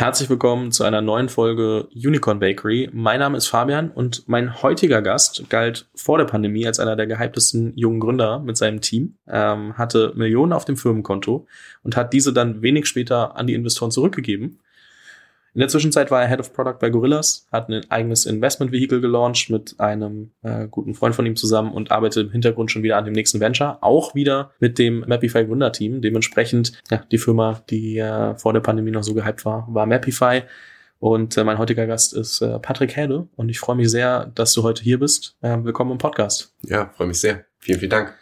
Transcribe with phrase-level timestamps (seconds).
[0.00, 2.88] Herzlich willkommen zu einer neuen Folge Unicorn Bakery.
[2.90, 7.06] Mein Name ist Fabian und mein heutiger Gast galt vor der Pandemie als einer der
[7.06, 11.46] gehyptesten jungen Gründer mit seinem Team, ähm, hatte Millionen auf dem Firmenkonto
[11.82, 14.60] und hat diese dann wenig später an die Investoren zurückgegeben.
[15.52, 19.00] In der Zwischenzeit war er Head of Product bei Gorillas, hat ein eigenes Investment Vehicle
[19.00, 22.96] gelauncht mit einem äh, guten Freund von ihm zusammen und arbeitet im Hintergrund schon wieder
[22.96, 26.02] an dem nächsten Venture, auch wieder mit dem Mapify Gründerteam.
[26.02, 30.42] Dementsprechend, ja, die Firma, die äh, vor der Pandemie noch so gehypt war, war Mapify.
[31.00, 34.52] Und äh, mein heutiger Gast ist äh, Patrick Häde und ich freue mich sehr, dass
[34.52, 35.36] du heute hier bist.
[35.40, 36.54] Äh, willkommen im Podcast.
[36.62, 37.46] Ja, freue mich sehr.
[37.58, 38.14] Vielen, vielen Dank.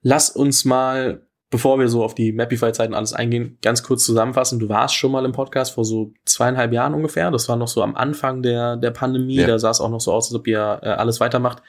[0.00, 4.58] Lass uns mal bevor wir so auf die Mapify-Zeiten alles eingehen, ganz kurz zusammenfassen.
[4.58, 7.30] Du warst schon mal im Podcast vor so zweieinhalb Jahren ungefähr.
[7.30, 9.36] Das war noch so am Anfang der, der Pandemie.
[9.36, 9.46] Ja.
[9.46, 11.62] Da sah es auch noch so aus, als ob ihr äh, alles weitermacht.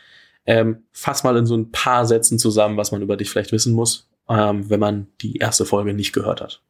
[0.45, 3.73] Ähm, fass mal in so ein paar Sätzen zusammen, was man über dich vielleicht wissen
[3.73, 6.61] muss, ähm, wenn man die erste Folge nicht gehört hat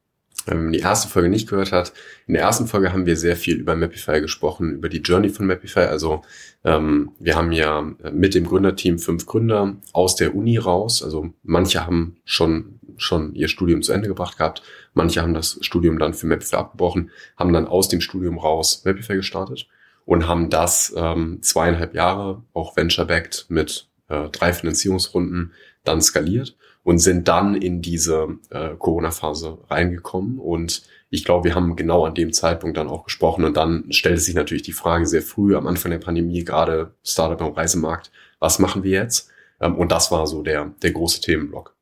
[0.48, 1.93] man die erste Folge nicht gehört hat,
[2.27, 5.45] in der ersten Folge haben wir sehr viel über Mapify gesprochen, über die Journey von
[5.45, 5.81] Mapify.
[5.81, 6.21] Also
[6.63, 11.04] ähm, wir haben ja mit dem Gründerteam fünf Gründer aus der Uni raus.
[11.04, 14.62] Also manche haben schon schon ihr Studium zu Ende gebracht gehabt,
[14.93, 19.15] manche haben das Studium dann für Mapify abgebrochen, haben dann aus dem Studium raus Mapify
[19.15, 19.67] gestartet
[20.05, 26.55] und haben das ähm, zweieinhalb Jahre auch venture-backed mit äh, drei Finanzierungsrunden dann skaliert
[26.90, 30.40] und sind dann in diese äh, Corona-Phase reingekommen.
[30.40, 33.43] Und ich glaube, wir haben genau an dem Zeitpunkt dann auch gesprochen.
[33.43, 37.40] Und dann stellte sich natürlich die Frage sehr früh am Anfang der Pandemie, gerade Startup
[37.43, 39.29] am Reisemarkt, was machen wir jetzt?
[39.62, 41.76] Ähm, und das war so der, der große Themenblock.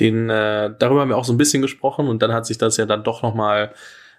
[0.00, 2.78] Den, äh, darüber haben wir auch so ein bisschen gesprochen und dann hat sich das
[2.78, 3.74] ja dann doch nochmal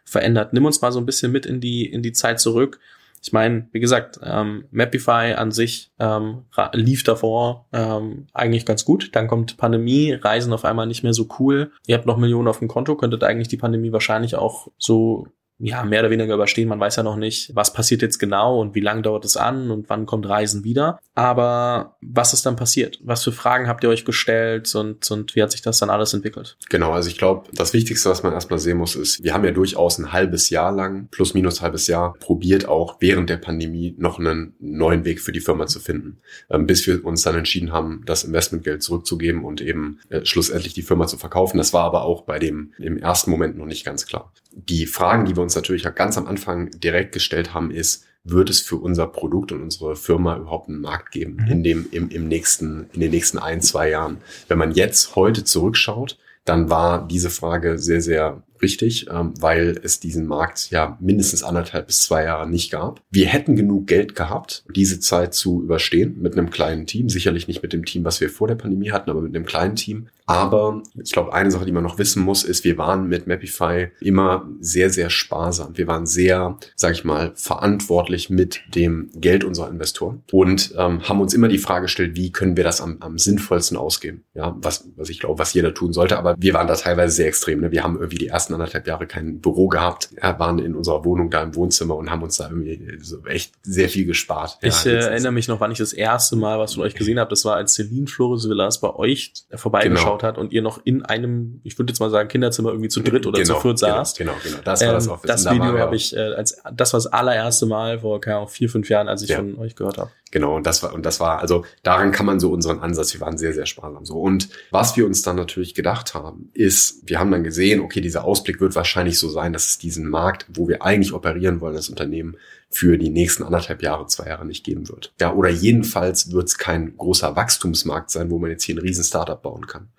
[0.05, 0.53] verändert.
[0.53, 2.79] Nimm uns mal so ein bisschen mit in die, in die Zeit zurück.
[3.21, 9.15] Ich meine, wie gesagt, ähm, Mapify an sich ähm, lief davor ähm, eigentlich ganz gut.
[9.15, 11.71] Dann kommt Pandemie, Reisen auf einmal nicht mehr so cool.
[11.85, 15.27] Ihr habt noch Millionen auf dem Konto, könntet eigentlich die Pandemie wahrscheinlich auch so
[15.61, 16.67] ja, mehr oder weniger überstehen.
[16.67, 19.69] Man weiß ja noch nicht, was passiert jetzt genau und wie lange dauert es an
[19.69, 20.99] und wann kommt Reisen wieder.
[21.13, 22.99] Aber was ist dann passiert?
[23.03, 26.13] Was für Fragen habt ihr euch gestellt und, und wie hat sich das dann alles
[26.13, 26.57] entwickelt?
[26.69, 29.51] Genau, also ich glaube, das Wichtigste, was man erstmal sehen muss, ist, wir haben ja
[29.51, 34.17] durchaus ein halbes Jahr lang, plus minus halbes Jahr, probiert auch während der Pandemie noch
[34.17, 36.17] einen neuen Weg für die Firma zu finden,
[36.49, 40.81] ähm, bis wir uns dann entschieden haben, das Investmentgeld zurückzugeben und eben äh, schlussendlich die
[40.81, 41.57] Firma zu verkaufen.
[41.57, 44.31] Das war aber auch bei dem im ersten Moment noch nicht ganz klar.
[44.51, 48.61] Die Fragen, die wir uns natürlich ganz am Anfang direkt gestellt haben, ist, wird es
[48.61, 51.51] für unser Produkt und unsere Firma überhaupt einen Markt geben mhm.
[51.51, 54.17] in dem, im, im nächsten, in den nächsten ein, zwei Jahren?
[54.47, 59.99] Wenn man jetzt heute zurückschaut, dann war diese Frage sehr, sehr richtig, ähm, weil es
[59.99, 63.01] diesen Markt ja mindestens anderthalb bis zwei Jahre nicht gab.
[63.11, 67.09] Wir hätten genug Geld gehabt, diese Zeit zu überstehen mit einem kleinen Team.
[67.09, 69.75] Sicherlich nicht mit dem Team, was wir vor der Pandemie hatten, aber mit einem kleinen
[69.75, 70.07] Team.
[70.31, 73.89] Aber ich glaube, eine Sache, die man noch wissen muss, ist, wir waren mit Mapify
[73.99, 75.77] immer sehr, sehr sparsam.
[75.77, 81.19] Wir waren sehr, sage ich mal, verantwortlich mit dem Geld unserer Investoren und ähm, haben
[81.19, 84.23] uns immer die Frage gestellt, wie können wir das am, am sinnvollsten ausgeben?
[84.33, 86.17] Ja, was, was ich glaube, was jeder tun sollte.
[86.17, 87.59] Aber wir waren da teilweise sehr extrem.
[87.59, 87.71] Ne?
[87.71, 91.29] Wir haben irgendwie die ersten anderthalb Jahre kein Büro gehabt, ja, waren in unserer Wohnung
[91.29, 94.57] da im Wohnzimmer und haben uns da irgendwie so echt sehr viel gespart.
[94.61, 97.29] Ich äh, erinnere mich noch, wann ich das erste Mal was von euch gesehen habe.
[97.29, 100.27] Das war, als Celine Flores Villas bei euch vorbeigeschaut genau.
[100.27, 103.25] hat und ihr noch in einem, ich würde jetzt mal sagen, Kinderzimmer irgendwie zu dritt
[103.25, 104.15] oder genau, zu viert genau, saß.
[104.15, 104.57] Genau, genau.
[104.63, 105.27] Das war ähm, das Office.
[105.27, 108.69] Das Video habe ich, äh, als das war das allererste Mal vor keine Ahnung, vier,
[108.69, 109.37] fünf Jahren, als ich ja.
[109.37, 110.11] von euch gehört habe.
[110.31, 113.19] Genau, und das war, und das war, also daran kann man so unseren Ansatz, wir
[113.19, 114.15] waren sehr, sehr sparsam so.
[114.15, 118.23] Und was wir uns dann natürlich gedacht haben, ist, wir haben dann gesehen, okay, dieser
[118.41, 121.89] Ausblick wird wahrscheinlich so sein, dass es diesen Markt, wo wir eigentlich operieren wollen, das
[121.89, 122.37] Unternehmen,
[122.71, 125.13] für die nächsten anderthalb Jahre, zwei Jahre nicht geben wird.
[125.19, 129.03] Ja, oder jedenfalls wird es kein großer Wachstumsmarkt sein, wo man jetzt hier ein riesen
[129.03, 129.89] Startup bauen kann.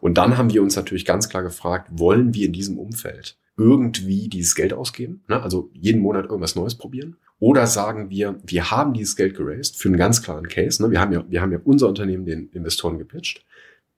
[0.00, 4.28] Und dann haben wir uns natürlich ganz klar gefragt, wollen wir in diesem Umfeld irgendwie
[4.28, 5.22] dieses Geld ausgeben?
[5.28, 5.42] Ne?
[5.42, 7.16] Also jeden Monat irgendwas Neues probieren?
[7.38, 10.82] Oder sagen wir, wir haben dieses Geld geraced für einen ganz klaren Case.
[10.82, 10.90] Ne?
[10.90, 13.44] Wir, haben ja, wir haben ja unser Unternehmen den Investoren gepitcht.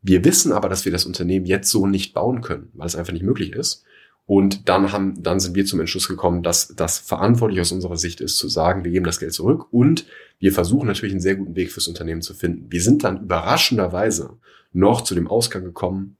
[0.02, 3.12] Wir wissen aber, dass wir das Unternehmen jetzt so nicht bauen können, weil es einfach
[3.12, 3.84] nicht möglich ist.
[4.26, 8.20] Und dann haben, dann sind wir zum Entschluss gekommen, dass das verantwortlich aus unserer Sicht
[8.20, 10.06] ist, zu sagen, wir geben das Geld zurück und
[10.38, 12.70] wir versuchen natürlich einen sehr guten Weg fürs Unternehmen zu finden.
[12.70, 14.38] Wir sind dann überraschenderweise
[14.72, 16.16] noch zu dem Ausgang gekommen,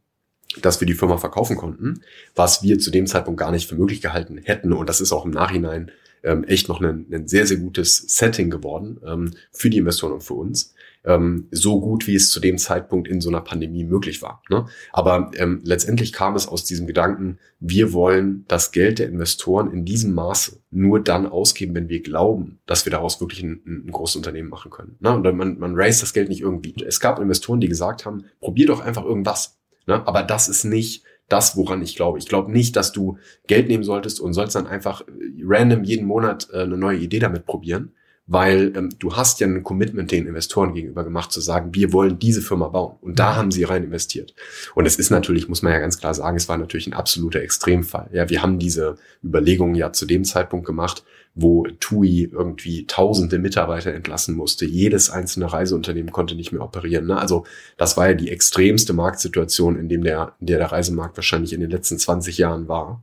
[0.61, 2.03] dass wir die Firma verkaufen konnten,
[2.35, 4.73] was wir zu dem Zeitpunkt gar nicht für möglich gehalten hätten.
[4.73, 5.93] Und das ist auch im Nachhinein
[6.25, 10.25] ähm, echt noch ein, ein sehr, sehr gutes Setting geworden ähm, für die Investoren und
[10.25, 10.75] für uns.
[11.05, 14.43] Ähm, so gut, wie es zu dem Zeitpunkt in so einer Pandemie möglich war.
[14.51, 14.67] Ne?
[14.93, 19.85] Aber ähm, letztendlich kam es aus diesem Gedanken, wir wollen das Geld der Investoren in
[19.87, 24.17] diesem Maße nur dann ausgeben, wenn wir glauben, dass wir daraus wirklich ein, ein großes
[24.17, 24.97] Unternehmen machen können.
[25.01, 25.15] Ne?
[25.15, 26.75] Und man, man raise das Geld nicht irgendwie.
[26.85, 29.59] Es gab Investoren, die gesagt haben, probier doch einfach irgendwas.
[29.87, 30.07] Ne?
[30.07, 32.19] Aber das ist nicht das, woran ich glaube.
[32.19, 33.17] Ich glaube nicht, dass du
[33.47, 35.05] Geld nehmen solltest und sollst dann einfach
[35.43, 37.93] random jeden Monat äh, eine neue Idee damit probieren,
[38.27, 42.19] weil ähm, du hast ja ein Commitment den Investoren gegenüber gemacht, zu sagen, wir wollen
[42.19, 42.97] diese Firma bauen.
[43.01, 44.35] Und da haben sie rein investiert.
[44.75, 47.41] Und es ist natürlich, muss man ja ganz klar sagen, es war natürlich ein absoluter
[47.41, 48.09] Extremfall.
[48.13, 53.93] Ja, wir haben diese Überlegungen ja zu dem Zeitpunkt gemacht, wo TUI irgendwie tausende Mitarbeiter
[53.93, 54.65] entlassen musste.
[54.65, 57.07] Jedes einzelne Reiseunternehmen konnte nicht mehr operieren.
[57.07, 57.19] Ne?
[57.19, 57.47] Also
[57.77, 61.61] das war ja die extremste Marktsituation, in dem der, in der der Reisemarkt wahrscheinlich in
[61.61, 63.03] den letzten 20 Jahren war.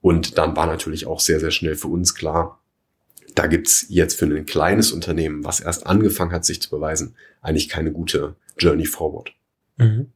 [0.00, 2.57] Und dann war natürlich auch sehr, sehr schnell für uns klar,
[3.38, 7.68] da gibt's jetzt für ein kleines Unternehmen, was erst angefangen hat, sich zu beweisen, eigentlich
[7.68, 9.32] keine gute Journey forward.
[9.76, 10.12] Mhm.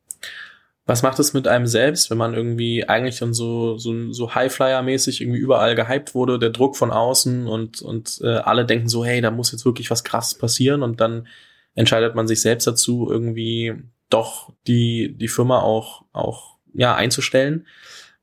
[0.86, 5.20] Was macht es mit einem selbst, wenn man irgendwie eigentlich dann so, so, so Highflyer-mäßig
[5.20, 9.20] irgendwie überall gehypt wurde, der Druck von außen und, und äh, alle denken so, hey,
[9.20, 11.28] da muss jetzt wirklich was krasses passieren und dann
[11.76, 13.74] entscheidet man sich selbst dazu, irgendwie
[14.10, 17.68] doch die, die Firma auch, auch ja, einzustellen.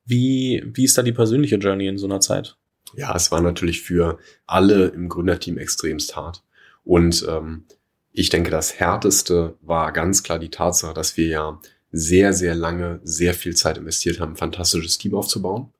[0.04, 2.58] Wie, wie ist da die persönliche Journey in so einer Zeit?
[2.94, 6.42] Ja, es war natürlich für alle im Gründerteam extremst hart.
[6.84, 7.64] Und ähm,
[8.12, 11.60] ich denke, das Härteste war ganz klar die Tatsache, dass wir ja
[11.92, 15.72] sehr, sehr lange, sehr viel Zeit investiert haben, ein fantastisches Team aufzubauen.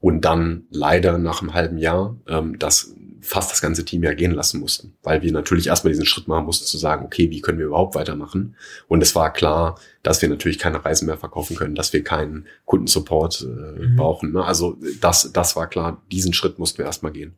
[0.00, 2.94] Und dann leider nach einem halben Jahr ähm, das
[3.26, 6.46] fast das ganze Team ja gehen lassen mussten, weil wir natürlich erstmal diesen Schritt machen
[6.46, 8.56] mussten zu sagen, okay, wie können wir überhaupt weitermachen?
[8.88, 12.46] Und es war klar, dass wir natürlich keine Reisen mehr verkaufen können, dass wir keinen
[12.64, 13.96] Kundensupport äh, mhm.
[13.96, 14.32] brauchen.
[14.32, 14.44] Ne?
[14.44, 17.34] Also das, das war klar, diesen Schritt mussten wir erstmal gehen.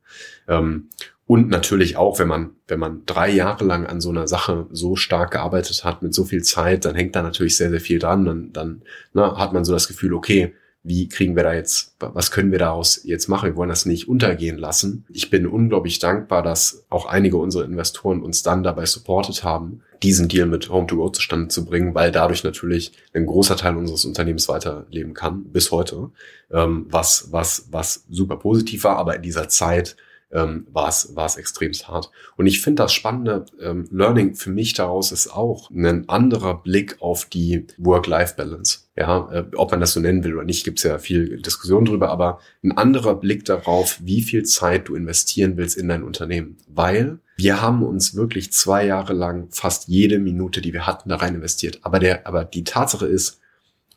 [0.47, 0.89] Ähm,
[1.27, 4.97] und natürlich auch, wenn man, wenn man drei Jahre lang an so einer Sache so
[4.97, 8.25] stark gearbeitet hat, mit so viel Zeit, dann hängt da natürlich sehr, sehr viel dran.
[8.25, 8.83] Dann, dann
[9.13, 10.55] ne, hat man so das Gefühl, okay,
[10.89, 13.51] wie kriegen wir da jetzt, was können wir daraus jetzt machen?
[13.51, 15.05] Wir wollen das nicht untergehen lassen.
[15.11, 20.29] Ich bin unglaublich dankbar, dass auch einige unserer Investoren uns dann dabei supportet haben, diesen
[20.29, 25.13] Deal mit Home2Go zustande zu bringen, weil dadurch natürlich ein großer Teil unseres Unternehmens weiterleben
[25.13, 26.11] kann, bis heute,
[26.51, 29.97] ähm, was, was, was super positiv war, aber in dieser Zeit
[30.31, 32.11] ähm, war es war extremst hart.
[32.37, 36.97] Und ich finde das spannende ähm, Learning für mich daraus ist auch ein anderer Blick
[37.01, 38.81] auf die Work-Life-Balance.
[38.97, 41.85] Ja, äh, ob man das so nennen will oder nicht, gibt es ja viel Diskussion
[41.85, 46.59] drüber, aber ein anderer Blick darauf, wie viel Zeit du investieren willst in dein Unternehmen.
[46.67, 51.17] Weil wir haben uns wirklich zwei Jahre lang fast jede Minute, die wir hatten, da
[51.17, 51.79] rein investiert.
[51.83, 53.41] Aber der, aber die Tatsache ist,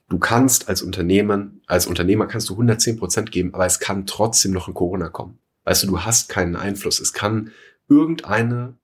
[0.09, 4.51] du kannst als Unternehmen, als Unternehmer kannst du 110 Prozent geben, aber es kann trotzdem
[4.51, 5.39] noch ein Corona kommen.
[5.63, 6.99] Weißt du, du hast keinen Einfluss.
[6.99, 7.51] Es kann
[7.87, 8.77] irgendeine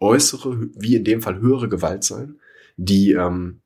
[0.00, 2.40] äußere, wie in dem Fall höhere Gewalt sein,
[2.76, 3.60] die, ähm,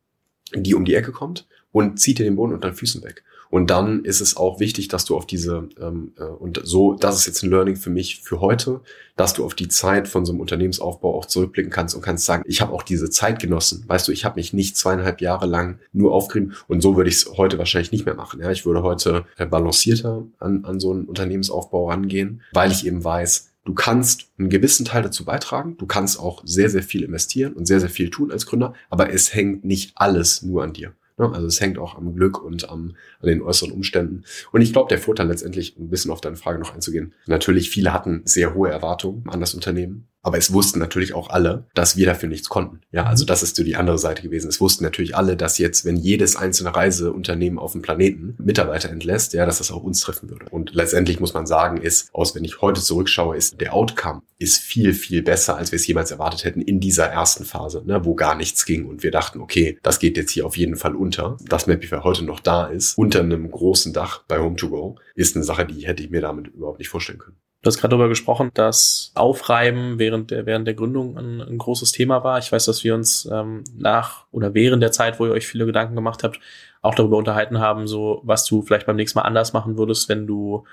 [0.55, 3.25] die um die Ecke kommt und zieht dir den Boden unter den Füßen weg.
[3.50, 7.16] Und dann ist es auch wichtig, dass du auf diese, ähm, äh, und so, das
[7.16, 8.80] ist jetzt ein Learning für mich für heute,
[9.16, 12.44] dass du auf die Zeit von so einem Unternehmensaufbau auch zurückblicken kannst und kannst sagen,
[12.46, 13.84] ich habe auch diese Zeit genossen.
[13.86, 17.16] Weißt du, ich habe mich nicht zweieinhalb Jahre lang nur aufgerieben und so würde ich
[17.16, 18.40] es heute wahrscheinlich nicht mehr machen.
[18.40, 23.02] Ja, ich würde heute äh, balancierter an, an so einen Unternehmensaufbau rangehen, weil ich eben
[23.02, 25.76] weiß, Du kannst einen gewissen Teil dazu beitragen.
[25.76, 28.72] Du kannst auch sehr, sehr viel investieren und sehr, sehr viel tun als Gründer.
[28.88, 30.94] Aber es hängt nicht alles nur an dir.
[31.19, 31.31] Ne?
[31.32, 34.25] Also es hängt auch am Glück und am, an den äußeren Umständen.
[34.53, 37.93] Und ich glaube, der Vorteil letztendlich, ein bisschen auf deine Frage noch einzugehen, natürlich viele
[37.93, 40.09] hatten sehr hohe Erwartungen an das Unternehmen.
[40.23, 42.81] Aber es wussten natürlich auch alle, dass wir dafür nichts konnten.
[42.91, 43.29] Ja, also mhm.
[43.29, 44.49] das ist so die andere Seite gewesen.
[44.49, 49.32] Es wussten natürlich alle, dass jetzt, wenn jedes einzelne Reiseunternehmen auf dem Planeten Mitarbeiter entlässt,
[49.32, 50.47] ja, dass das auch uns treffen würde.
[50.50, 54.60] Und letztendlich muss man sagen, ist, aus wenn ich heute zurückschaue, ist der Outcome ist
[54.60, 58.15] viel, viel besser, als wir es jemals erwartet hätten in dieser ersten Phase, ne, wo
[58.15, 58.87] gar nichts ging.
[58.87, 61.37] Und wir dachten, okay, das geht jetzt hier auf jeden Fall unter.
[61.44, 65.67] Das Mapify heute noch da ist, unter einem großen Dach bei Home2Go, ist eine Sache,
[65.67, 67.37] die hätte ich mir damit überhaupt nicht vorstellen können.
[67.60, 71.91] Du hast gerade darüber gesprochen, dass Aufreiben während der, während der Gründung ein, ein großes
[71.91, 72.38] Thema war.
[72.38, 75.67] Ich weiß, dass wir uns ähm, nach oder während der Zeit, wo ihr euch viele
[75.67, 76.38] Gedanken gemacht habt,
[76.82, 80.27] auch darüber unterhalten haben, so was du vielleicht beim nächsten Mal anders machen würdest, wenn
[80.27, 80.65] du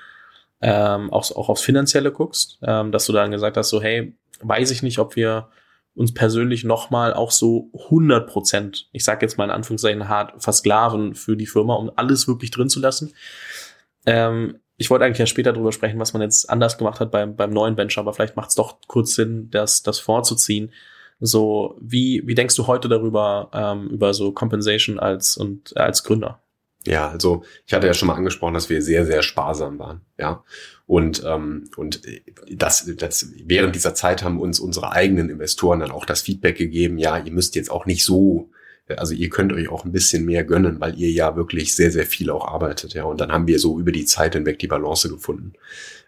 [0.61, 4.69] ähm, auch, auch aufs Finanzielle guckst, ähm, dass du dann gesagt hast, so hey, weiß
[4.69, 5.49] ich nicht, ob wir
[5.95, 11.15] uns persönlich nochmal auch so 100 Prozent, ich sage jetzt mal in Anführungszeichen hart, versklaven
[11.15, 13.13] für die Firma, um alles wirklich drin zu lassen.
[14.05, 17.35] Ähm, ich wollte eigentlich ja später drüber sprechen, was man jetzt anders gemacht hat beim,
[17.35, 20.71] beim neuen Venture, aber vielleicht macht es doch kurz Sinn, das, das vorzuziehen.
[21.19, 26.41] So, wie, wie denkst du heute darüber, ähm, über so Compensation als und als Gründer?
[26.85, 30.43] Ja, also ich hatte ja schon mal angesprochen, dass wir sehr, sehr sparsam waren, ja.
[30.85, 32.01] Und, ähm, und
[32.51, 36.99] das, das, während dieser Zeit haben uns unsere eigenen Investoren dann auch das Feedback gegeben,
[36.99, 38.51] ja, ihr müsst jetzt auch nicht so
[38.89, 42.05] also ihr könnt euch auch ein bisschen mehr gönnen, weil ihr ja wirklich sehr, sehr
[42.05, 42.93] viel auch arbeitet.
[42.93, 45.53] Ja, und dann haben wir so über die Zeit hinweg die Balance gefunden.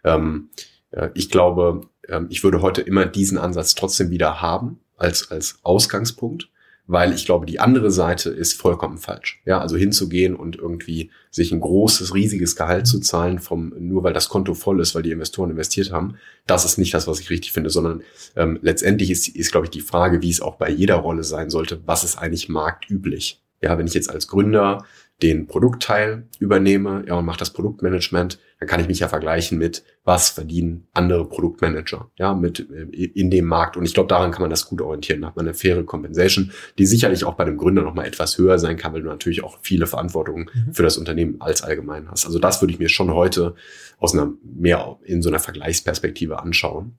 [0.04, 0.50] Ähm,
[0.92, 5.60] äh, ich glaube, ähm, ich würde heute immer diesen Ansatz trotzdem wieder haben als, als
[5.64, 6.50] Ausgangspunkt,
[6.88, 9.42] weil ich glaube, die andere Seite ist vollkommen falsch.
[9.46, 14.14] Ja, also hinzugehen und irgendwie sich ein großes, riesiges Gehalt zu zahlen vom, nur weil
[14.14, 16.16] das Konto voll ist, weil die Investoren investiert haben,
[16.48, 18.02] das ist nicht das, was ich richtig finde, sondern
[18.38, 21.50] ähm, letztendlich ist, ist, glaube ich, die Frage, wie es auch bei jeder Rolle sein
[21.50, 23.42] sollte, was ist eigentlich marktüblich?
[23.62, 24.86] Ja, wenn ich jetzt als Gründer
[25.22, 29.84] den Produktteil übernehme ja, und mache das Produktmanagement, dann kann ich mich ja vergleichen mit,
[30.04, 33.78] was verdienen andere Produktmanager ja, mit äh, in dem Markt.
[33.78, 35.22] Und ich glaube, daran kann man das gut orientieren.
[35.22, 38.60] Da hat man eine faire Compensation, die sicherlich auch bei dem Gründer nochmal etwas höher
[38.60, 40.74] sein kann, weil du natürlich auch viele Verantwortungen mhm.
[40.74, 42.26] für das Unternehmen als allgemein hast.
[42.26, 43.56] Also das würde ich mir schon heute
[43.98, 46.98] aus einer mehr in so einer Vergleichsperspektive anschauen.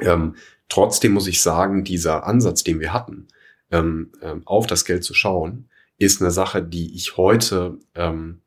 [0.00, 0.36] Ähm,
[0.68, 3.26] trotzdem muss ich sagen, dieser Ansatz, den wir hatten,
[3.72, 5.68] ähm, ähm, auf das Geld zu schauen,
[6.00, 8.40] ist eine Sache, die ich heute ähm,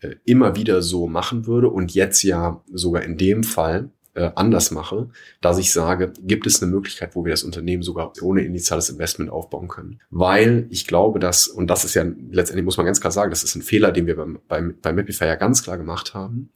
[0.00, 4.70] äh, immer wieder so machen würde und jetzt ja sogar in dem Fall äh, anders
[4.70, 5.08] mache,
[5.40, 9.30] dass ich sage, gibt es eine Möglichkeit, wo wir das Unternehmen sogar ohne initiales Investment
[9.30, 10.00] aufbauen können.
[10.10, 13.42] Weil ich glaube, dass, und das ist ja letztendlich, muss man ganz klar sagen, das
[13.42, 16.50] ist ein Fehler, den wir beim, beim, beim Mapify ja ganz klar gemacht haben,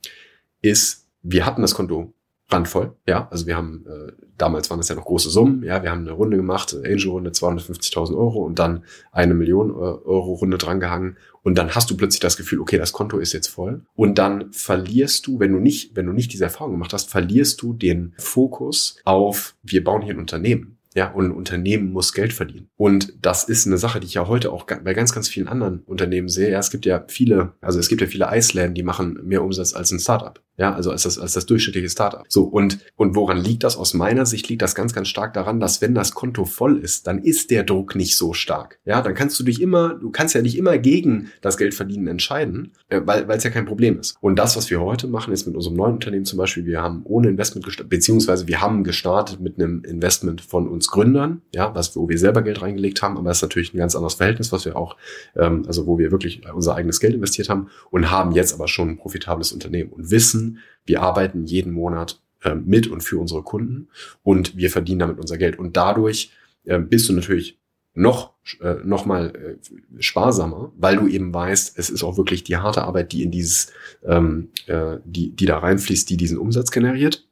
[0.61, 2.13] ist, wir hatten das Konto
[2.53, 2.97] randvoll.
[3.07, 5.63] Ja, also wir haben, äh, damals waren das ja noch große Summen.
[5.63, 10.35] Ja, wir haben eine Runde gemacht, Angel-Runde, 250.000 Euro und dann eine Million äh, Euro
[10.35, 11.17] Runde drangehangen.
[11.43, 13.83] Und dann hast du plötzlich das Gefühl, okay, das Konto ist jetzt voll.
[13.95, 17.61] Und dann verlierst du, wenn du nicht, wenn du nicht diese Erfahrung gemacht hast, verlierst
[17.63, 20.79] du den Fokus auf, wir bauen hier ein Unternehmen.
[20.95, 22.69] Ja, und ein Unternehmen muss Geld verdienen.
[22.77, 25.81] Und das ist eine Sache, die ich ja heute auch bei ganz, ganz vielen anderen
[25.81, 26.51] Unternehmen sehe.
[26.51, 29.73] Ja, es gibt ja viele, also es gibt ja viele Eisläden, die machen mehr Umsatz
[29.73, 30.39] als ein Startup.
[30.63, 32.25] Ja, also als das, als das durchschnittliche Startup.
[32.29, 33.77] So, und, und woran liegt das?
[33.77, 37.09] Aus meiner Sicht liegt das ganz, ganz stark daran, dass wenn das Konto voll ist,
[37.09, 38.79] dann ist der Druck nicht so stark.
[38.85, 42.75] Ja, dann kannst du dich immer, du kannst ja nicht immer gegen das Geldverdienen entscheiden,
[42.91, 44.15] äh, weil weil es ja kein Problem ist.
[44.21, 47.01] Und das, was wir heute machen, ist mit unserem neuen Unternehmen zum Beispiel, wir haben
[47.07, 51.97] ohne Investment gestartet, beziehungsweise wir haben gestartet mit einem Investment von uns Gründern, ja, was,
[51.97, 54.65] wo wir selber Geld reingelegt haben, aber es ist natürlich ein ganz anderes Verhältnis, was
[54.65, 54.97] wir auch,
[55.35, 58.91] ähm, also wo wir wirklich unser eigenes Geld investiert haben und haben jetzt aber schon
[58.91, 60.52] ein profitables Unternehmen und wissen,
[60.85, 63.89] wir arbeiten jeden Monat äh, mit und für unsere Kunden
[64.23, 65.59] und wir verdienen damit unser Geld.
[65.59, 66.33] Und dadurch
[66.65, 67.59] äh, bist du natürlich
[67.95, 72.57] noch, äh, noch mal äh, sparsamer, weil du eben weißt, es ist auch wirklich die
[72.57, 73.73] harte Arbeit, die in dieses,
[74.05, 77.29] ähm, äh, die, die da reinfließt, die diesen Umsatz generiert.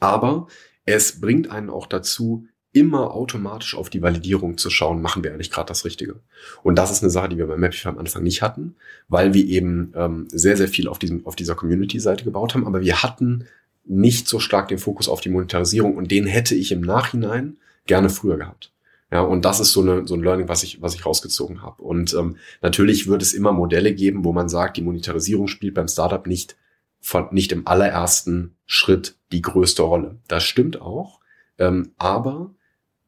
[0.00, 0.46] Aber
[0.84, 2.46] es bringt einen auch dazu,
[2.78, 6.16] immer automatisch auf die Validierung zu schauen, machen wir eigentlich gerade das Richtige.
[6.62, 8.76] Und das ist eine Sache, die wir bei Mapify am Anfang nicht hatten,
[9.08, 12.80] weil wir eben ähm, sehr, sehr viel auf, diesem, auf dieser Community-Seite gebaut haben, aber
[12.80, 13.46] wir hatten
[13.84, 17.56] nicht so stark den Fokus auf die Monetarisierung und den hätte ich im Nachhinein
[17.86, 18.70] gerne früher gehabt.
[19.10, 21.82] Ja, und das ist so, eine, so ein Learning, was ich, was ich rausgezogen habe.
[21.82, 25.88] Und ähm, natürlich wird es immer Modelle geben, wo man sagt, die Monetarisierung spielt beim
[25.88, 26.56] Startup nicht,
[27.00, 30.16] von, nicht im allerersten Schritt die größte Rolle.
[30.28, 31.20] Das stimmt auch.
[31.56, 32.50] Ähm, aber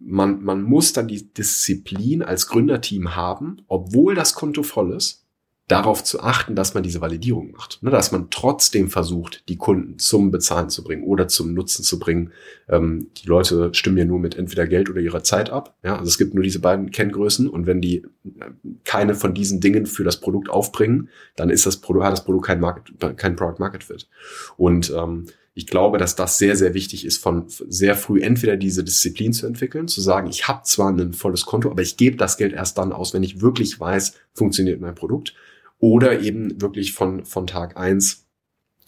[0.00, 5.26] man, man muss dann die Disziplin als Gründerteam haben, obwohl das Konto voll ist,
[5.70, 7.80] darauf zu achten, dass man diese Validierung macht.
[7.82, 12.00] Ne, dass man trotzdem versucht, die Kunden zum Bezahlen zu bringen oder zum Nutzen zu
[12.00, 12.32] bringen.
[12.68, 15.76] Ähm, die Leute stimmen ja nur mit entweder Geld oder ihrer Zeit ab.
[15.84, 18.50] Ja, also es gibt nur diese beiden Kenngrößen und wenn die äh,
[18.84, 22.46] keine von diesen Dingen für das Produkt aufbringen, dann ist das Produkt, hat das Produkt
[22.46, 24.08] kein Market, kein Product Market Fit.
[24.56, 25.26] Und ähm,
[25.60, 29.46] ich glaube, dass das sehr, sehr wichtig ist, von sehr früh entweder diese Disziplin zu
[29.46, 32.78] entwickeln, zu sagen, ich habe zwar ein volles Konto, aber ich gebe das Geld erst
[32.78, 35.34] dann aus, wenn ich wirklich weiß, funktioniert mein Produkt.
[35.78, 38.24] Oder eben wirklich von, von Tag eins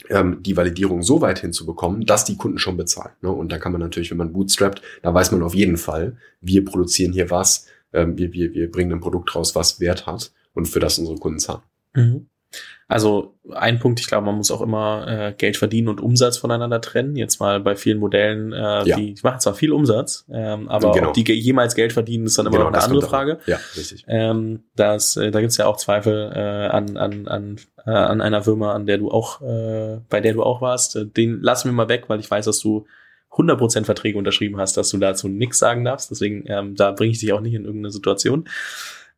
[0.08, 3.12] ähm, die Validierung so weit hinzubekommen, dass die Kunden schon bezahlen.
[3.20, 3.30] Ne?
[3.30, 6.64] Und da kann man natürlich, wenn man bootstrappt, da weiß man auf jeden Fall, wir
[6.64, 10.68] produzieren hier was, ähm, wir, wir, wir bringen ein Produkt raus, was Wert hat und
[10.68, 11.62] für das unsere Kunden zahlen.
[11.94, 12.28] Mhm.
[12.88, 16.80] Also ein Punkt, ich glaube, man muss auch immer äh, Geld verdienen und Umsatz voneinander
[16.80, 17.16] trennen.
[17.16, 18.96] Jetzt mal bei vielen Modellen, äh, ja.
[18.96, 21.08] die, die machen zwar viel Umsatz, ähm, aber genau.
[21.08, 23.38] ob die jemals Geld verdienen, ist dann immer genau, noch eine andere Frage.
[23.46, 24.04] Ja, richtig.
[24.08, 27.56] Ähm, das, äh, da gibt's ja auch Zweifel äh, an, an, an,
[27.86, 30.96] äh, an einer Firma, an der du auch, äh, bei der du auch warst.
[30.96, 32.86] Äh, den lassen wir mal weg, weil ich weiß, dass du
[33.30, 36.10] 100% Verträge unterschrieben hast, dass du dazu nichts sagen darfst.
[36.10, 38.46] Deswegen, ähm, da bringe ich dich auch nicht in irgendeine Situation.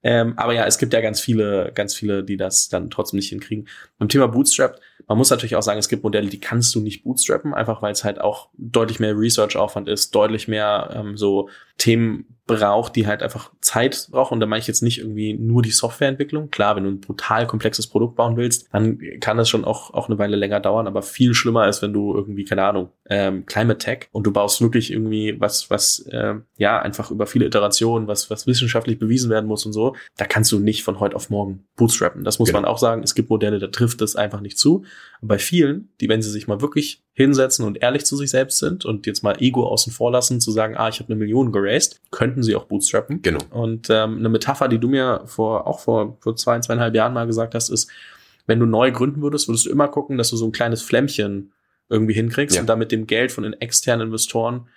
[0.04, 3.30] Ähm, aber ja, es gibt ja ganz viele, ganz viele, die das dann trotzdem nicht
[3.30, 3.66] hinkriegen.
[3.99, 7.04] Beim Thema Bootstrap, man muss natürlich auch sagen, es gibt Modelle, die kannst du nicht
[7.04, 11.48] bootstrappen, einfach weil es halt auch deutlich mehr Research-Aufwand ist, deutlich mehr ähm, so
[11.78, 14.34] Themen braucht, die halt einfach Zeit brauchen.
[14.34, 16.50] Und da meine ich jetzt nicht irgendwie nur die Softwareentwicklung.
[16.50, 20.08] Klar, wenn du ein brutal komplexes Produkt bauen willst, dann kann das schon auch, auch
[20.08, 20.86] eine Weile länger dauern.
[20.86, 24.60] Aber viel schlimmer ist, wenn du irgendwie, keine Ahnung, ähm, Climate Tech und du baust
[24.60, 29.46] wirklich irgendwie was, was äh, ja einfach über viele Iterationen, was, was wissenschaftlich bewiesen werden
[29.46, 29.96] muss und so.
[30.18, 32.24] Da kannst du nicht von heute auf morgen bootstrappen.
[32.24, 32.60] Das muss genau.
[32.60, 33.02] man auch sagen.
[33.02, 34.83] Es gibt Modelle, da trifft das einfach nicht zu.
[35.22, 38.84] Bei vielen, die, wenn sie sich mal wirklich hinsetzen und ehrlich zu sich selbst sind
[38.84, 42.00] und jetzt mal Ego außen vor lassen, zu sagen, ah, ich habe eine Million geraced,
[42.10, 43.22] könnten könnten sie auch bootstrappen.
[43.22, 43.40] Genau.
[43.50, 47.26] Und ähm, eine Metapher, die du mir vor auch vor, vor zwei, zweieinhalb Jahren mal
[47.26, 47.90] gesagt hast, ist,
[48.46, 51.52] wenn du neu gründen würdest, würdest du immer gucken, dass du so ein kleines Flämmchen
[51.88, 52.62] irgendwie hinkriegst Ja.
[52.62, 54.68] und damit dem Geld von den externen Investoren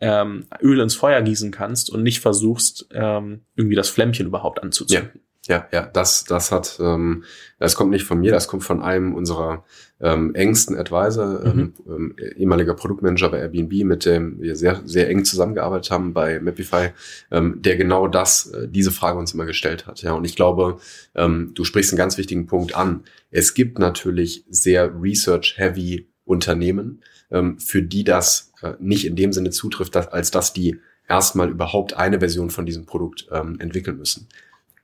[0.00, 5.10] ähm, Öl ins Feuer gießen kannst und nicht versuchst, ähm, irgendwie das Flämmchen überhaupt anzuzünden.
[5.14, 7.24] Ja, ja, das, das hat, ähm,
[7.58, 9.64] das kommt nicht von mir, das kommt von einem unserer
[10.00, 15.24] ähm, engsten Advisor, ähm, ähm, ehemaliger Produktmanager bei Airbnb, mit dem wir sehr, sehr eng
[15.24, 16.90] zusammengearbeitet haben bei Mapify,
[17.30, 20.02] ähm, der genau das, äh, diese Frage uns immer gestellt hat.
[20.02, 20.78] Ja, und ich glaube,
[21.14, 23.02] ähm, du sprichst einen ganz wichtigen Punkt an.
[23.30, 29.50] Es gibt natürlich sehr research-heavy Unternehmen, ähm, für die das äh, nicht in dem Sinne
[29.50, 34.26] zutrifft, dass, als dass die erstmal überhaupt eine Version von diesem Produkt ähm, entwickeln müssen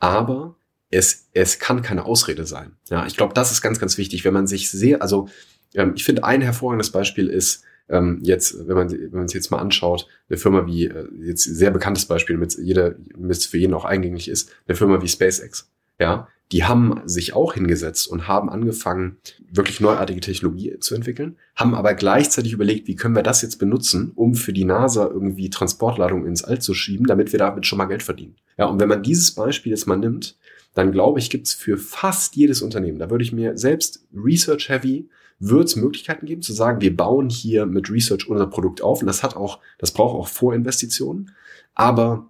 [0.00, 0.57] aber
[0.90, 2.73] es, es kann keine Ausrede sein.
[2.88, 5.28] Ja, ich glaube, das ist ganz, ganz wichtig, wenn man sich sehr, also
[5.75, 9.50] ähm, ich finde ein hervorragendes Beispiel ist ähm, jetzt, wenn man wenn man es jetzt
[9.50, 13.75] mal anschaut, eine Firma wie äh, jetzt sehr bekanntes Beispiel, mit jeder, mit für jeden
[13.75, 15.71] auch eingängig ist, eine Firma wie SpaceX.
[15.99, 19.19] Ja, die haben sich auch hingesetzt und haben angefangen,
[19.52, 24.11] wirklich neuartige Technologie zu entwickeln, haben aber gleichzeitig überlegt, wie können wir das jetzt benutzen,
[24.14, 27.85] um für die NASA irgendwie Transportladungen ins All zu schieben, damit wir damit schon mal
[27.85, 28.37] Geld verdienen.
[28.61, 30.37] Ja, und wenn man dieses Beispiel jetzt mal nimmt,
[30.75, 34.69] dann glaube ich, gibt es für fast jedes Unternehmen, da würde ich mir selbst Research
[34.69, 39.00] Heavy, wird es Möglichkeiten geben zu sagen, wir bauen hier mit Research unser Produkt auf
[39.00, 41.31] und das hat auch, das braucht auch Vorinvestitionen.
[41.75, 42.29] Aber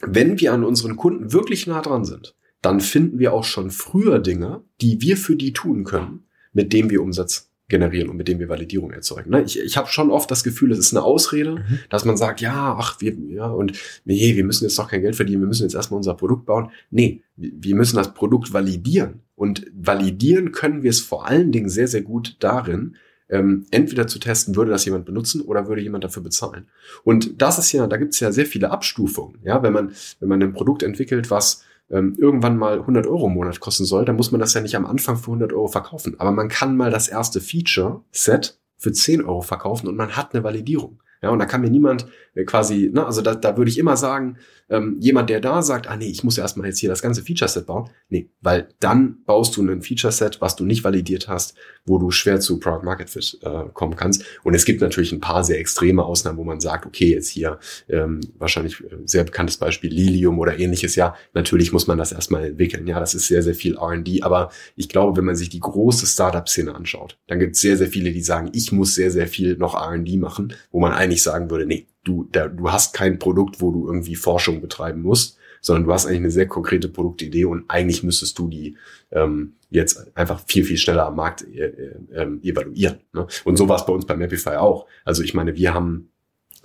[0.00, 4.20] wenn wir an unseren Kunden wirklich nah dran sind, dann finden wir auch schon früher
[4.20, 8.38] Dinge, die wir für die tun können, mit denen wir Umsatz generieren und mit dem
[8.38, 9.30] wir Validierung erzeugen.
[9.30, 9.42] Ne?
[9.42, 11.78] Ich, ich habe schon oft das Gefühl, es ist eine Ausrede, Mhm.
[11.90, 13.72] dass man sagt, ja, ach, wir, ja, und
[14.04, 16.70] nee, wir müssen jetzt doch kein Geld verdienen, wir müssen jetzt erstmal unser Produkt bauen.
[16.90, 19.20] Nee, wir müssen das Produkt validieren.
[19.36, 22.96] Und validieren können wir es vor allen Dingen sehr, sehr gut darin,
[23.30, 26.66] ähm, entweder zu testen, würde das jemand benutzen oder würde jemand dafür bezahlen.
[27.04, 29.38] Und das ist ja, da gibt es ja sehr viele Abstufungen.
[29.44, 33.34] Ja, wenn man, wenn man ein Produkt entwickelt, was ähm, irgendwann mal 100 Euro im
[33.34, 36.16] Monat kosten soll, dann muss man das ja nicht am Anfang für 100 Euro verkaufen.
[36.18, 40.44] Aber man kann mal das erste Feature-Set für 10 Euro verkaufen und man hat eine
[40.44, 41.00] Validierung.
[41.20, 43.96] Ja, und da kann mir niemand äh, quasi, ne, also da, da würde ich immer
[43.96, 44.36] sagen,
[44.68, 47.22] ähm, jemand, der da sagt, ah nee, ich muss ja erstmal jetzt hier das ganze
[47.22, 47.90] Feature-Set bauen.
[48.08, 51.56] Nee, weil dann baust du ein Feature-Set, was du nicht validiert hast,
[51.88, 54.24] wo du schwer zu Product Market Fit äh, kommen kannst.
[54.44, 57.58] Und es gibt natürlich ein paar sehr extreme Ausnahmen, wo man sagt, okay, jetzt hier
[57.88, 60.94] ähm, wahrscheinlich äh, sehr bekanntes Beispiel Lilium oder ähnliches.
[60.96, 62.86] Ja, natürlich muss man das erstmal entwickeln.
[62.86, 64.22] Ja, das ist sehr, sehr viel R&D.
[64.22, 67.88] Aber ich glaube, wenn man sich die große Startup-Szene anschaut, dann gibt es sehr, sehr
[67.88, 71.50] viele, die sagen, ich muss sehr, sehr viel noch R&D machen, wo man eigentlich sagen
[71.50, 75.37] würde, nee, du, da, du hast kein Produkt, wo du irgendwie Forschung betreiben musst,
[75.68, 78.76] sondern du hast eigentlich eine sehr konkrete Produktidee und eigentlich müsstest du die
[79.12, 83.00] ähm, jetzt einfach viel, viel schneller am Markt äh, äh, ähm, evaluieren.
[83.12, 83.26] Ne?
[83.44, 84.86] Und so war es bei uns bei Mapify auch.
[85.04, 86.10] Also ich meine, wir haben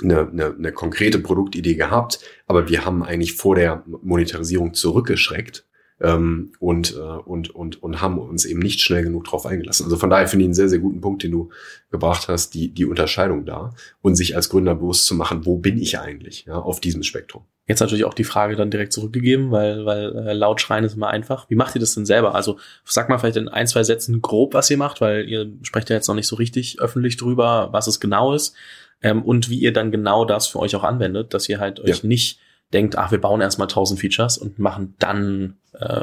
[0.02, 5.66] eine, eine, eine konkrete Produktidee gehabt, aber wir haben eigentlich vor der Monetarisierung zurückgeschreckt
[6.00, 9.84] ähm, und, äh, und, und, und haben uns eben nicht schnell genug drauf eingelassen.
[9.84, 11.50] Also von daher finde ich einen sehr, sehr guten Punkt, den du
[11.92, 15.78] gebracht hast, die, die Unterscheidung da und sich als Gründer bewusst zu machen, wo bin
[15.78, 17.44] ich eigentlich ja, auf diesem Spektrum.
[17.66, 21.08] Jetzt natürlich auch die Frage dann direkt zurückgegeben, weil, weil äh, laut schreien ist immer
[21.10, 21.50] einfach.
[21.50, 22.36] Wie macht ihr das denn selber?
[22.36, 25.90] Also sag mal vielleicht in ein, zwei Sätzen grob, was ihr macht, weil ihr sprecht
[25.90, 28.54] ja jetzt noch nicht so richtig öffentlich drüber, was es genau ist
[29.02, 32.02] ähm, und wie ihr dann genau das für euch auch anwendet, dass ihr halt euch
[32.04, 32.08] Ja.
[32.08, 32.40] nicht
[32.74, 36.02] denkt, ach, wir bauen erstmal 1000 Features und machen dann, äh,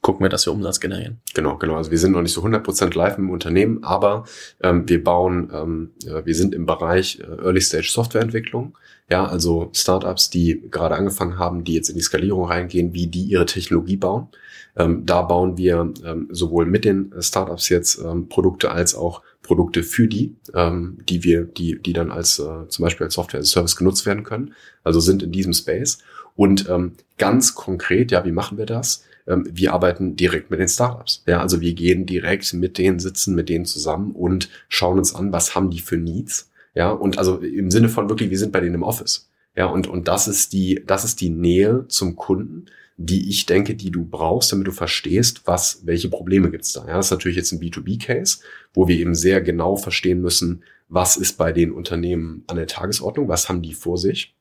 [0.00, 1.20] gucken wir, dass wir Umsatz generieren.
[1.34, 1.76] Genau, genau.
[1.76, 4.24] Also wir sind noch nicht so 100% live im Unternehmen, aber
[4.62, 5.90] ähm, wir bauen, ähm,
[6.24, 8.78] wir sind im Bereich äh, Early Stage Softwareentwicklung.
[9.12, 13.24] Ja, also Startups, die gerade angefangen haben, die jetzt in die Skalierung reingehen, wie die
[13.24, 14.28] ihre Technologie bauen.
[14.74, 19.82] Ähm, da bauen wir ähm, sowohl mit den Startups jetzt ähm, Produkte als auch Produkte
[19.82, 23.50] für die, ähm, die wir, die, die dann als äh, zum Beispiel als Software as
[23.50, 24.54] Service genutzt werden können.
[24.82, 25.98] Also sind in diesem Space.
[26.34, 29.04] Und ähm, ganz konkret, ja, wie machen wir das?
[29.26, 31.22] Ähm, wir arbeiten direkt mit den Startups.
[31.26, 35.32] Ja, also wir gehen direkt mit denen, sitzen mit denen zusammen und schauen uns an,
[35.32, 36.48] was haben die für Needs.
[36.74, 39.30] Ja, und also im Sinne von wirklich, wir sind bei denen im Office.
[39.56, 43.74] Ja, und, und das ist die, das ist die Nähe zum Kunden, die ich denke,
[43.74, 46.86] die du brauchst, damit du verstehst, was, welche Probleme gibt's da.
[46.86, 48.38] Ja, das ist natürlich jetzt ein B2B-Case,
[48.72, 53.28] wo wir eben sehr genau verstehen müssen, was ist bei den Unternehmen an der Tagesordnung,
[53.28, 54.34] was haben die vor sich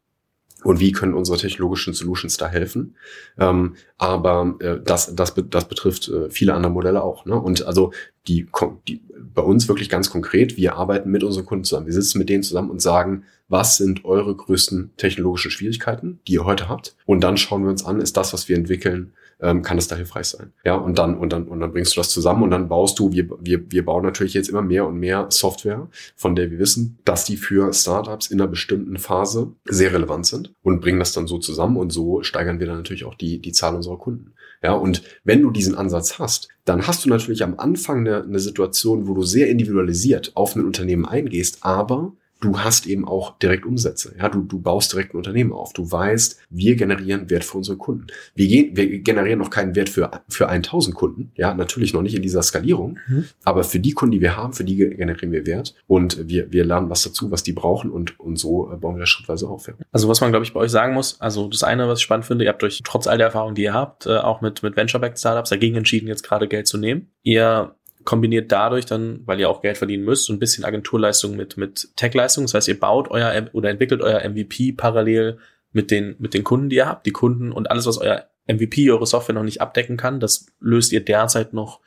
[0.63, 2.95] und wie können unsere technologischen Solutions da helfen.
[3.37, 7.25] Ähm, aber äh, das, das, das betrifft äh, viele andere Modelle auch.
[7.25, 7.39] Ne?
[7.39, 7.91] Und also
[8.27, 8.47] die,
[8.87, 9.01] die
[9.33, 11.87] bei uns wirklich ganz konkret, wir arbeiten mit unseren Kunden zusammen.
[11.87, 16.45] Wir sitzen mit denen zusammen und sagen, was sind eure größten technologischen Schwierigkeiten, die ihr
[16.45, 16.95] heute habt?
[17.05, 19.95] Und dann schauen wir uns an, ist das, was wir entwickeln, ähm, kann das da
[19.95, 20.53] hilfreich sein.
[20.63, 23.11] Ja, und dann, und dann, und dann bringst du das zusammen und dann baust du,
[23.11, 26.99] wir, wir, wir bauen natürlich jetzt immer mehr und mehr Software, von der wir wissen,
[27.05, 31.27] dass die für Startups in einer bestimmten Phase sehr relevant sind und bringen das dann
[31.27, 34.33] so zusammen und so steigern wir dann natürlich auch die, die Zahl unserer Kunden.
[34.63, 38.39] Ja, und wenn du diesen Ansatz hast, dann hast du natürlich am Anfang eine, eine
[38.39, 43.65] Situation, wo du sehr individualisiert auf ein Unternehmen eingehst, aber du hast eben auch direkt
[43.65, 44.15] Umsätze.
[44.17, 45.73] Ja, du, du baust direkt ein Unternehmen auf.
[45.73, 48.07] Du weißt, wir generieren Wert für unsere Kunden.
[48.35, 51.31] Wir, gehen, wir generieren noch keinen Wert für, für 1000 Kunden.
[51.35, 52.97] Ja, natürlich noch nicht in dieser Skalierung.
[53.07, 53.25] Mhm.
[53.43, 55.75] Aber für die Kunden, die wir haben, für die generieren wir Wert.
[55.87, 57.91] Und wir, wir lernen was dazu, was die brauchen.
[57.91, 59.67] Und, und so äh, bauen wir das schrittweise auf.
[59.67, 59.75] Ja.
[59.91, 62.25] Also was man, glaube ich, bei euch sagen muss, also das eine, was ich spannend
[62.25, 64.75] finde, ihr habt euch trotz all der Erfahrungen, die ihr habt, äh, auch mit, mit
[64.75, 67.11] Venture-Backed Startups dagegen entschieden, jetzt gerade Geld zu nehmen.
[67.21, 71.57] Ihr kombiniert dadurch dann, weil ihr auch Geld verdienen müsst, so ein bisschen Agenturleistung mit,
[71.57, 72.43] mit Tech-Leistung.
[72.45, 75.37] Das heißt, ihr baut euer oder entwickelt euer MVP parallel
[75.71, 77.05] mit den, mit den Kunden, die ihr habt.
[77.05, 80.91] Die Kunden und alles, was euer MVP, eure Software noch nicht abdecken kann, das löst
[80.91, 81.79] ihr derzeit noch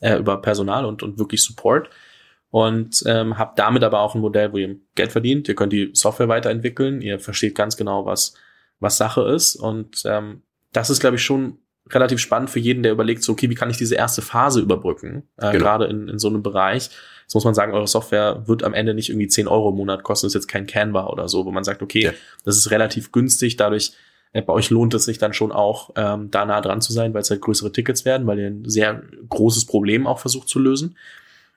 [0.00, 1.90] äh, über Personal und, und wirklich Support.
[2.50, 5.48] Und ähm, habt damit aber auch ein Modell, wo ihr Geld verdient.
[5.48, 7.02] Ihr könnt die Software weiterentwickeln.
[7.02, 8.34] Ihr versteht ganz genau, was,
[8.80, 9.56] was Sache ist.
[9.56, 11.58] Und ähm, das ist, glaube ich, schon
[11.92, 15.24] relativ spannend für jeden, der überlegt, so, okay, wie kann ich diese erste Phase überbrücken,
[15.36, 15.64] äh, genau.
[15.64, 16.90] gerade in, in so einem Bereich.
[17.22, 20.02] Jetzt muss man sagen, eure Software wird am Ende nicht irgendwie 10 Euro im Monat
[20.02, 22.12] kosten, das ist jetzt kein Canva oder so, wo man sagt, okay, ja.
[22.44, 23.92] das ist relativ günstig, dadurch
[24.32, 27.14] äh, bei euch lohnt es sich dann schon auch, ähm, da nah dran zu sein,
[27.14, 30.58] weil es halt größere Tickets werden, weil ihr ein sehr großes Problem auch versucht zu
[30.58, 30.96] lösen.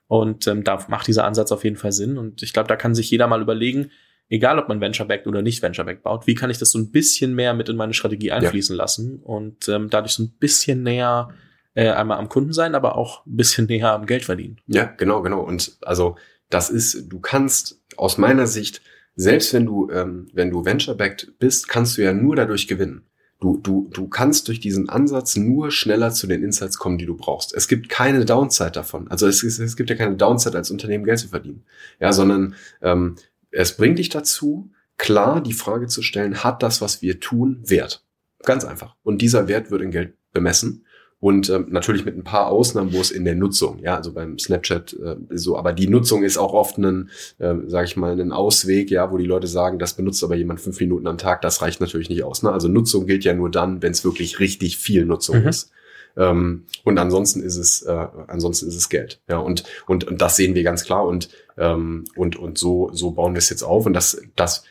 [0.08, 2.18] Und ähm, da macht dieser Ansatz auf jeden Fall Sinn.
[2.18, 3.92] Und ich glaube, da kann sich jeder mal überlegen,
[4.32, 7.36] egal ob man Venture-Backed oder nicht Venture-Backed baut, wie kann ich das so ein bisschen
[7.36, 8.82] mehr mit in meine Strategie einfließen ja.
[8.82, 11.30] lassen und ähm, dadurch so ein bisschen näher
[11.74, 14.58] äh, einmal am Kunden sein, aber auch ein bisschen näher am Geld verdienen.
[14.68, 15.42] Ja, genau, genau.
[15.42, 16.16] Und also
[16.50, 18.82] das ist, du kannst aus meiner Sicht,
[19.16, 23.04] selbst wenn du, ähm, wenn du Venture-Backed bist, kannst du ja nur dadurch gewinnen.
[23.42, 27.18] Du, du, du kannst durch diesen Ansatz nur schneller zu den Insights kommen, die du
[27.18, 27.56] brauchst.
[27.56, 29.10] Es gibt keine Downside davon.
[29.10, 31.64] Also es, es, es gibt ja keine Downside als Unternehmen Geld zu verdienen.
[32.00, 33.16] Ja, sondern ähm,
[33.52, 38.04] es bringt dich dazu, klar die Frage zu stellen, hat das, was wir tun, Wert?
[38.44, 38.96] Ganz einfach.
[39.04, 40.86] Und dieser Wert wird in Geld bemessen.
[41.20, 44.40] Und ähm, natürlich mit ein paar Ausnahmen, wo es in der Nutzung, ja, also beim
[44.40, 48.32] Snapchat äh, so, aber die Nutzung ist auch oft ein, äh, sage ich mal, ein
[48.32, 51.62] Ausweg, ja, wo die Leute sagen, das benutzt aber jemand fünf Minuten am Tag, das
[51.62, 52.42] reicht natürlich nicht aus.
[52.42, 52.52] Ne?
[52.52, 55.50] Also Nutzung gilt ja nur dann, wenn es wirklich richtig viel Nutzung mhm.
[55.50, 55.72] ist.
[56.18, 59.22] Ähm, und ansonsten ist es, äh, ansonsten ist es Geld.
[59.28, 63.12] Ja, und, und, und das sehen wir ganz klar und, ähm, und, und so, so
[63.12, 64.64] bauen wir es jetzt auf und das, das,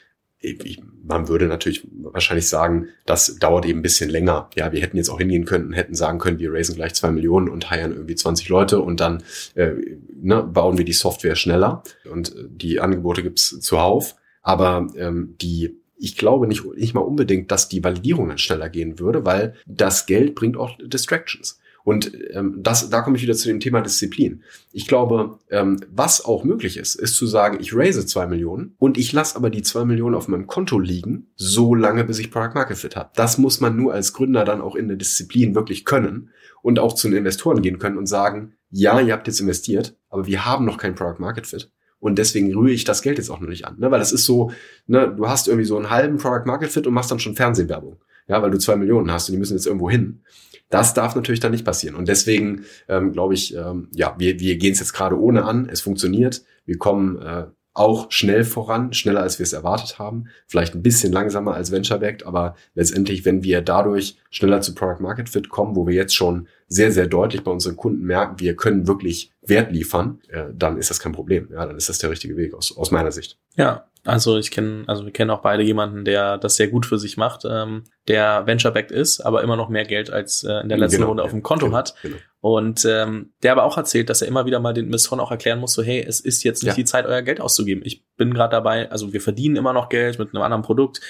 [0.43, 4.49] ich, man würde natürlich wahrscheinlich sagen, das dauert eben ein bisschen länger.
[4.55, 7.49] Ja, wir hätten jetzt auch hingehen können, hätten sagen können, wir raisen gleich zwei Millionen
[7.49, 9.23] und heiern irgendwie 20 Leute und dann
[9.55, 9.73] äh,
[10.15, 14.17] ne, bauen wir die Software schneller und äh, die Angebote gibt's zuhauf.
[14.43, 18.99] Aber ähm, die ich glaube nicht, nicht mal unbedingt, dass die Validierung dann schneller gehen
[18.99, 21.61] würde, weil das Geld bringt auch Distractions.
[21.83, 24.43] Und ähm, das, da komme ich wieder zu dem Thema Disziplin.
[24.71, 28.99] Ich glaube, ähm, was auch möglich ist, ist zu sagen, ich raise zwei Millionen und
[28.99, 32.55] ich lasse aber die zwei Millionen auf meinem Konto liegen, so lange, bis ich Product
[32.55, 33.11] Market Fit habe.
[33.15, 36.31] Das muss man nur als Gründer dann auch in der Disziplin wirklich können
[36.63, 40.27] und auch zu den Investoren gehen können und sagen, ja, ihr habt jetzt investiert, aber
[40.27, 41.73] wir haben noch kein Product Market Fit.
[42.01, 43.79] Und deswegen rühre ich das Geld jetzt auch noch nicht an.
[43.79, 43.91] Ne?
[43.91, 44.51] Weil das ist so,
[44.87, 47.99] ne, du hast irgendwie so einen halben Product Market Fit und machst dann schon Fernsehwerbung.
[48.27, 50.23] Ja, weil du zwei Millionen hast und die müssen jetzt irgendwo hin.
[50.71, 51.97] Das darf natürlich dann nicht passieren.
[51.97, 55.69] Und deswegen ähm, glaube ich, ähm, ja, wir, wir gehen es jetzt gerade ohne an.
[55.69, 56.45] Es funktioniert.
[56.65, 57.47] Wir kommen äh,
[57.81, 60.27] auch schnell voran, schneller als wir es erwartet haben.
[60.47, 65.31] Vielleicht ein bisschen langsamer als Venture-Backed, aber letztendlich, wenn wir dadurch schneller zu Product Market
[65.31, 68.87] Fit kommen, wo wir jetzt schon sehr, sehr deutlich bei unseren Kunden merken, wir können
[68.87, 71.49] wirklich Wert liefern, äh, dann ist das kein Problem.
[71.53, 73.39] Ja, dann ist das der richtige Weg aus, aus meiner Sicht.
[73.57, 76.99] Ja, also ich kenne, also wir kennen auch beide jemanden, der das sehr gut für
[76.99, 80.79] sich macht, ähm, der Venture-backed ist, aber immer noch mehr Geld als äh, in der
[80.79, 81.95] letzten genau, Runde auf dem Konto genau, hat.
[82.03, 82.17] Genau.
[82.41, 85.59] Und ähm, der aber auch erzählt, dass er immer wieder mal den Investoren auch erklären
[85.59, 86.77] muss, so hey, es ist jetzt nicht ja.
[86.77, 87.83] die Zeit, euer Geld auszugeben.
[87.85, 91.01] Ich bin gerade dabei, also wir verdienen immer noch Geld mit einem anderen Produkt.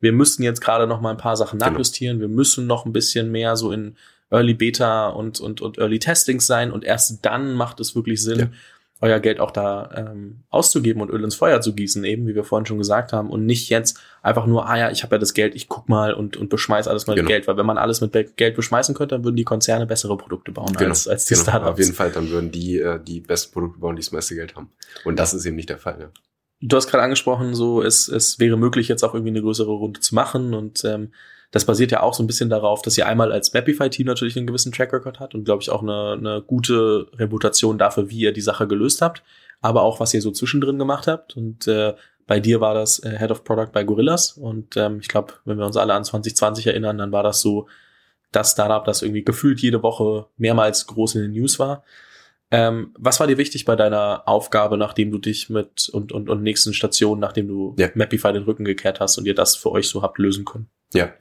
[0.00, 1.72] Wir müssten jetzt gerade noch mal ein paar Sachen genau.
[1.72, 2.20] nachjustieren.
[2.20, 3.96] Wir müssen noch ein bisschen mehr so in
[4.30, 8.38] Early Beta und, und, und Early Testings sein und erst dann macht es wirklich Sinn,
[8.38, 8.48] ja
[9.00, 12.44] euer Geld auch da ähm, auszugeben und Öl ins Feuer zu gießen, eben wie wir
[12.44, 15.34] vorhin schon gesagt haben, und nicht jetzt einfach nur, ah ja, ich habe ja das
[15.34, 17.28] Geld, ich guck mal und, und beschmeiß alles mit genau.
[17.28, 20.52] Geld, weil wenn man alles mit Geld beschmeißen könnte, dann würden die Konzerne bessere Produkte
[20.52, 20.90] bauen genau.
[20.90, 21.44] als, als die genau.
[21.44, 21.70] Startups.
[21.72, 24.56] Auf jeden Fall, dann würden die äh, die besten Produkte bauen, die das meiste Geld
[24.56, 24.70] haben.
[25.04, 25.98] Und das ist eben nicht der Fall.
[26.00, 26.10] Ja.
[26.60, 30.00] Du hast gerade angesprochen, so es, es wäre möglich, jetzt auch irgendwie eine größere Runde
[30.00, 31.12] zu machen und ähm,
[31.50, 34.46] das basiert ja auch so ein bisschen darauf, dass ihr einmal als Mapify-Team natürlich einen
[34.46, 38.32] gewissen Track Record hat und glaube ich auch eine, eine gute Reputation dafür, wie ihr
[38.32, 39.22] die Sache gelöst habt
[39.60, 41.36] aber auch was ihr so zwischendrin gemacht habt.
[41.36, 41.94] Und äh,
[42.26, 44.32] bei dir war das äh, Head of Product bei Gorillas.
[44.32, 47.66] Und ähm, ich glaube, wenn wir uns alle an 2020 erinnern, dann war das so
[48.30, 51.82] das Startup, das irgendwie gefühlt jede Woche mehrmals groß in den News war.
[52.50, 56.42] Ähm, was war dir wichtig bei deiner Aufgabe, nachdem du dich mit und, und, und
[56.42, 57.88] nächsten Stationen, nachdem du ja.
[57.94, 60.70] Mapify den Rücken gekehrt hast und ihr das für euch so habt lösen können?
[60.92, 61.12] Ja.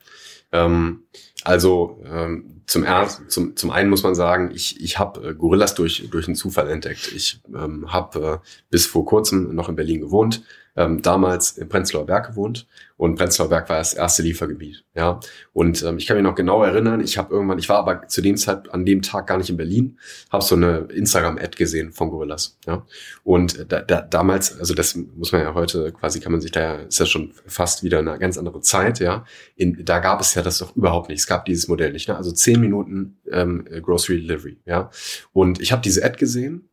[0.52, 1.04] Ähm,
[1.44, 5.76] also ähm, zum, ersten, zum, zum einen muss man sagen, ich, ich habe äh, Gorillas
[5.76, 7.12] durch, durch einen Zufall entdeckt.
[7.16, 10.44] Ich ähm, habe äh, bis vor kurzem noch in Berlin gewohnt,
[10.78, 14.86] ähm, damals in Prenzlauer Berg gewohnt und Prenzlauer Berg war das erste Liefergebiet.
[14.96, 15.20] Ja,
[15.52, 17.02] und ähm, ich kann mich noch genau erinnern.
[17.02, 19.58] Ich habe irgendwann, ich war aber zu dem Zeit an dem Tag gar nicht in
[19.58, 19.98] Berlin,
[20.32, 22.58] habe so eine Instagram-Ad gesehen von Gorillas.
[22.68, 22.86] Ja,
[23.24, 26.76] und da, da, damals, also das muss man ja heute quasi, kann man sich da,
[26.76, 29.00] ist ja schon fast wieder eine ganz andere Zeit.
[29.00, 31.20] Ja, in, da gab es ja das doch überhaupt nicht.
[31.20, 32.08] Es gab dieses Modell nicht.
[32.08, 32.16] Ne?
[32.16, 34.60] Also zehn Minuten ähm, Grocery Delivery.
[34.66, 34.92] Ja,
[35.34, 36.70] und ich habe diese Ad gesehen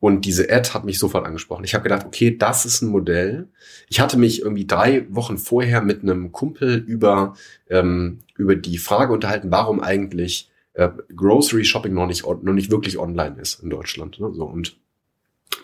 [0.00, 1.64] und diese Ad hat mich sofort angesprochen.
[1.64, 3.48] Ich habe gedacht, okay, das ist ein Modell.
[3.88, 7.34] Ich hatte mich irgendwie drei Wochen vorher mit einem Kumpel über,
[7.68, 12.98] ähm, über die Frage unterhalten, warum eigentlich äh, Grocery Shopping noch nicht, noch nicht wirklich
[12.98, 14.20] online ist in Deutschland.
[14.20, 14.32] Ne?
[14.32, 14.76] So, und,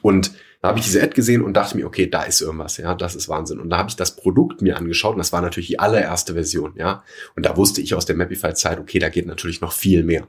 [0.02, 0.32] und
[0.64, 3.14] da habe ich diese Ad gesehen und dachte mir, okay, da ist irgendwas, ja, das
[3.14, 3.60] ist Wahnsinn.
[3.60, 6.72] Und da habe ich das Produkt mir angeschaut und das war natürlich die allererste Version,
[6.76, 7.04] ja.
[7.36, 10.26] Und da wusste ich aus der Mapify-Zeit, okay, da geht natürlich noch viel mehr.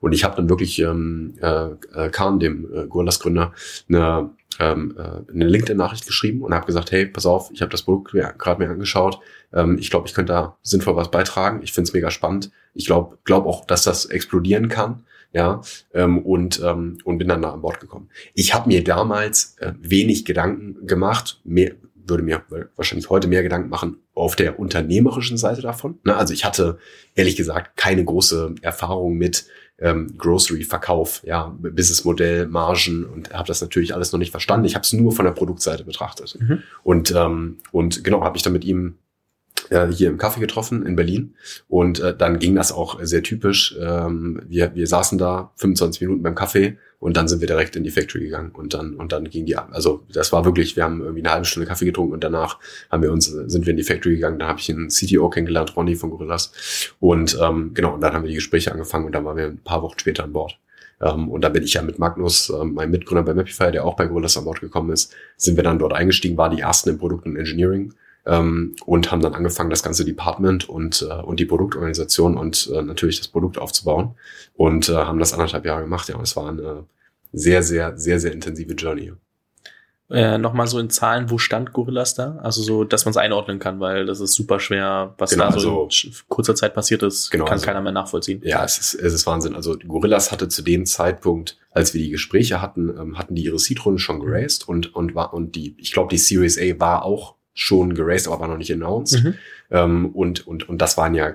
[0.00, 3.54] Und ich habe dann wirklich ähm, äh, äh Kahn, dem äh, Gorillas-Gründer,
[3.88, 7.82] eine ähm, äh, eine LinkedIn-Nachricht geschrieben und habe gesagt, hey, pass auf, ich habe das
[7.82, 9.20] Produkt gerade mir angeschaut.
[9.54, 11.62] Ähm, ich glaube, ich könnte da sinnvoll was beitragen.
[11.62, 12.50] Ich finde es mega spannend.
[12.74, 15.60] Ich glaube glaub auch, dass das explodieren kann ja,
[15.92, 18.08] ähm, und, ähm, und bin dann da an Bord gekommen.
[18.34, 22.42] Ich habe mir damals äh, wenig Gedanken gemacht, mehr, würde mir
[22.76, 25.98] wahrscheinlich heute mehr Gedanken machen auf der unternehmerischen Seite davon.
[26.04, 26.16] Ne?
[26.16, 26.78] Also ich hatte
[27.14, 29.46] ehrlich gesagt keine große Erfahrung mit
[29.80, 34.66] ähm, Grocery-Verkauf, ja, Businessmodell, Margen und habe das natürlich alles noch nicht verstanden.
[34.66, 36.36] Ich habe es nur von der Produktseite betrachtet.
[36.40, 36.62] Mhm.
[36.82, 38.96] Und, ähm, und genau, habe ich dann mit ihm
[39.70, 41.34] äh, hier im Kaffee getroffen in Berlin.
[41.68, 43.76] Und äh, dann ging das auch sehr typisch.
[43.80, 47.84] Ähm, wir, wir saßen da 25 Minuten beim Kaffee und dann sind wir direkt in
[47.84, 51.00] die Factory gegangen und dann und dann ging die also das war wirklich wir haben
[51.00, 52.58] irgendwie eine halbe Stunde Kaffee getrunken und danach
[52.90, 54.38] haben wir uns sind wir in die Factory gegangen.
[54.38, 56.52] Da habe ich einen CTO kennengelernt Ronny von Gorillas.
[56.98, 59.58] Und ähm, genau und dann haben wir die Gespräche angefangen und dann waren wir ein
[59.58, 60.58] paar Wochen später an Bord.
[61.00, 63.94] Ähm, und da bin ich ja mit Magnus, äh, mein Mitgründer bei Mapify, der auch
[63.94, 66.98] bei Gorillas an Bord gekommen ist, sind wir dann dort eingestiegen, war die ersten im
[66.98, 67.94] Produkt und Engineering
[68.28, 72.82] ähm, und haben dann angefangen, das ganze Department und, äh, und die Produktorganisation und äh,
[72.82, 74.14] natürlich das Produkt aufzubauen
[74.54, 76.08] und äh, haben das anderthalb Jahre gemacht.
[76.08, 76.84] Ja, und es war eine
[77.32, 79.12] sehr, sehr, sehr, sehr intensive Journey.
[80.10, 82.38] Äh, Nochmal so in Zahlen, wo stand Gorillas da?
[82.42, 85.58] Also so, dass man es einordnen kann, weil das ist super schwer, was genau, da
[85.58, 88.40] so also, in kurzer Zeit passiert ist, genau, kann also, keiner mehr nachvollziehen.
[88.42, 89.54] Ja, es ist, es ist Wahnsinn.
[89.54, 93.58] Also Gorillas hatte zu dem Zeitpunkt, als wir die Gespräche hatten, ähm, hatten die ihre
[93.58, 97.37] Seed-Runde schon geraced und, und war, und die, ich glaube, die Series A war auch
[97.58, 99.24] schon geraced, aber war noch nicht announced.
[99.24, 99.34] Mhm.
[99.70, 101.34] Ähm, und, und, und das waren ja,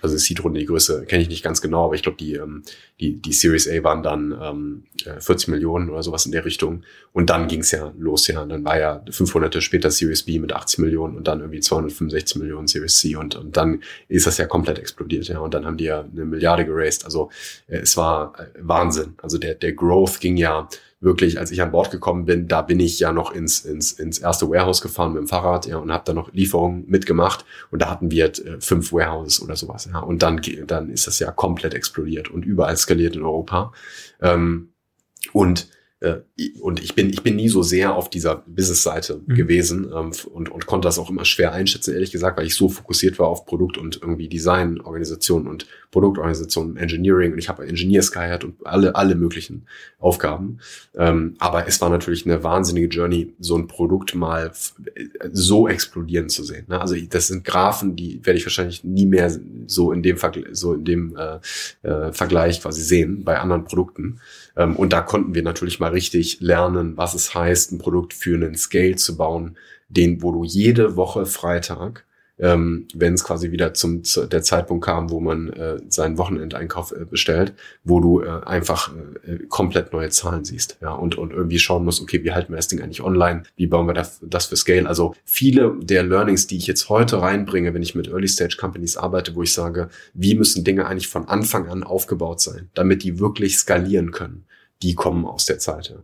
[0.00, 2.62] also Seed-Runde, die Größe kenne ich nicht ganz genau, aber ich glaube, die, ähm,
[3.00, 4.84] die, die Series A waren dann ähm,
[5.18, 6.84] 40 äh, Millionen oder sowas in der Richtung.
[7.12, 8.42] Und dann ging es ja los, ja.
[8.42, 12.36] Und dann war ja 500 später Series B mit 80 Millionen und dann irgendwie 265
[12.36, 15.40] Millionen Series C und, und dann ist das ja komplett explodiert, ja.
[15.40, 17.04] Und dann haben die ja eine Milliarde geraced.
[17.04, 17.30] Also
[17.66, 19.14] äh, es war äh, Wahnsinn.
[19.20, 20.68] Also der, der Growth ging ja
[21.06, 24.18] wirklich, als ich an Bord gekommen bin, da bin ich ja noch ins, ins, ins
[24.18, 27.88] erste Warehouse gefahren mit dem Fahrrad ja, und habe da noch Lieferungen mitgemacht und da
[27.88, 29.88] hatten wir äh, fünf Warehouses oder sowas.
[29.90, 33.72] Ja, und dann, dann ist das ja komplett explodiert und überall skaliert in Europa.
[34.20, 34.70] Ähm,
[35.32, 35.68] und
[36.00, 36.16] äh,
[36.60, 39.34] und ich bin, ich bin nie so sehr auf dieser Business-Seite mhm.
[39.34, 42.68] gewesen ähm, und, und konnte das auch immer schwer einschätzen, ehrlich gesagt, weil ich so
[42.68, 48.12] fokussiert war auf Produkt und irgendwie Design, Organisation und Produktorganisation, Engineering und ich habe Engineers
[48.12, 49.66] geheiert und alle, alle möglichen
[49.98, 50.58] Aufgaben.
[50.94, 54.52] Ähm, aber es war natürlich eine wahnsinnige Journey, so ein Produkt mal
[55.32, 56.66] so explodieren zu sehen.
[56.68, 56.78] Ne?
[56.78, 59.34] Also das sind Graphen, die werde ich wahrscheinlich nie mehr
[59.66, 61.38] so in dem, Vergleich, so in dem äh,
[61.88, 64.20] äh, Vergleich quasi sehen bei anderen Produkten.
[64.54, 68.34] Ähm, und da konnten wir natürlich mal richtig lernen, was es heißt, ein Produkt für
[68.34, 69.56] einen Scale zu bauen,
[69.88, 72.06] den, wo du jede Woche Freitag
[72.38, 76.92] ähm, wenn es quasi wieder zum zu der Zeitpunkt kam, wo man äh, seinen Wochenendeinkauf
[76.92, 78.94] äh, bestellt, wo du äh, einfach
[79.26, 82.56] äh, komplett neue Zahlen siehst, ja und und irgendwie schauen musst, okay, wie halten wir
[82.56, 84.86] das Ding eigentlich online, wie bauen wir das, das für Scale?
[84.86, 88.96] Also viele der Learnings, die ich jetzt heute reinbringe, wenn ich mit Early Stage Companies
[88.96, 93.18] arbeite, wo ich sage, wie müssen Dinge eigentlich von Anfang an aufgebaut sein, damit die
[93.18, 94.44] wirklich skalieren können
[94.82, 95.88] die kommen aus der Zeit.
[95.88, 95.96] Ja.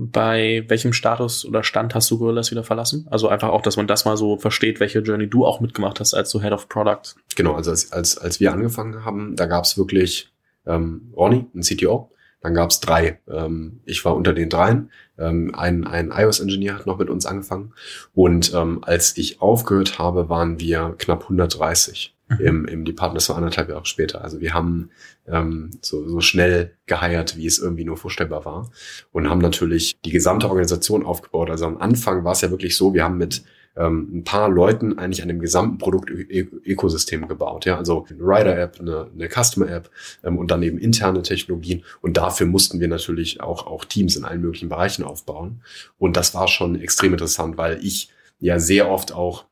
[0.00, 3.08] Bei welchem Status oder Stand hast du Gorillas wieder verlassen?
[3.10, 6.14] Also einfach auch, dass man das mal so versteht, welche Journey du auch mitgemacht hast
[6.14, 7.16] als so Head of Product.
[7.34, 10.32] Genau, also als, als, als wir angefangen haben, da gab es wirklich
[10.66, 13.18] ähm, Ronny, ein CTO, Dann gab es drei.
[13.26, 14.92] Ähm, ich war unter den dreien.
[15.18, 17.74] Ähm, ein ein iOS-Engineer hat noch mit uns angefangen.
[18.14, 22.17] Und ähm, als ich aufgehört habe, waren wir knapp 130 mhm.
[22.38, 23.16] Im, im Department.
[23.16, 24.22] Das war anderthalb Jahre später.
[24.22, 24.90] Also wir haben
[25.26, 28.70] ähm, so, so schnell geheiert, wie es irgendwie nur vorstellbar war.
[29.12, 31.50] Und haben natürlich die gesamte Organisation aufgebaut.
[31.50, 33.42] Also am Anfang war es ja wirklich so, wir haben mit
[33.76, 37.64] ähm, ein paar Leuten eigentlich an dem gesamten Produkt-Ökosystem gebaut.
[37.64, 39.90] Ja, also eine Rider-App, eine, eine Customer-App
[40.24, 41.84] ähm, und dann eben interne Technologien.
[42.00, 45.62] Und dafür mussten wir natürlich auch, auch Teams in allen möglichen Bereichen aufbauen.
[45.98, 48.10] Und das war schon extrem interessant, weil ich
[48.40, 49.47] ja sehr oft auch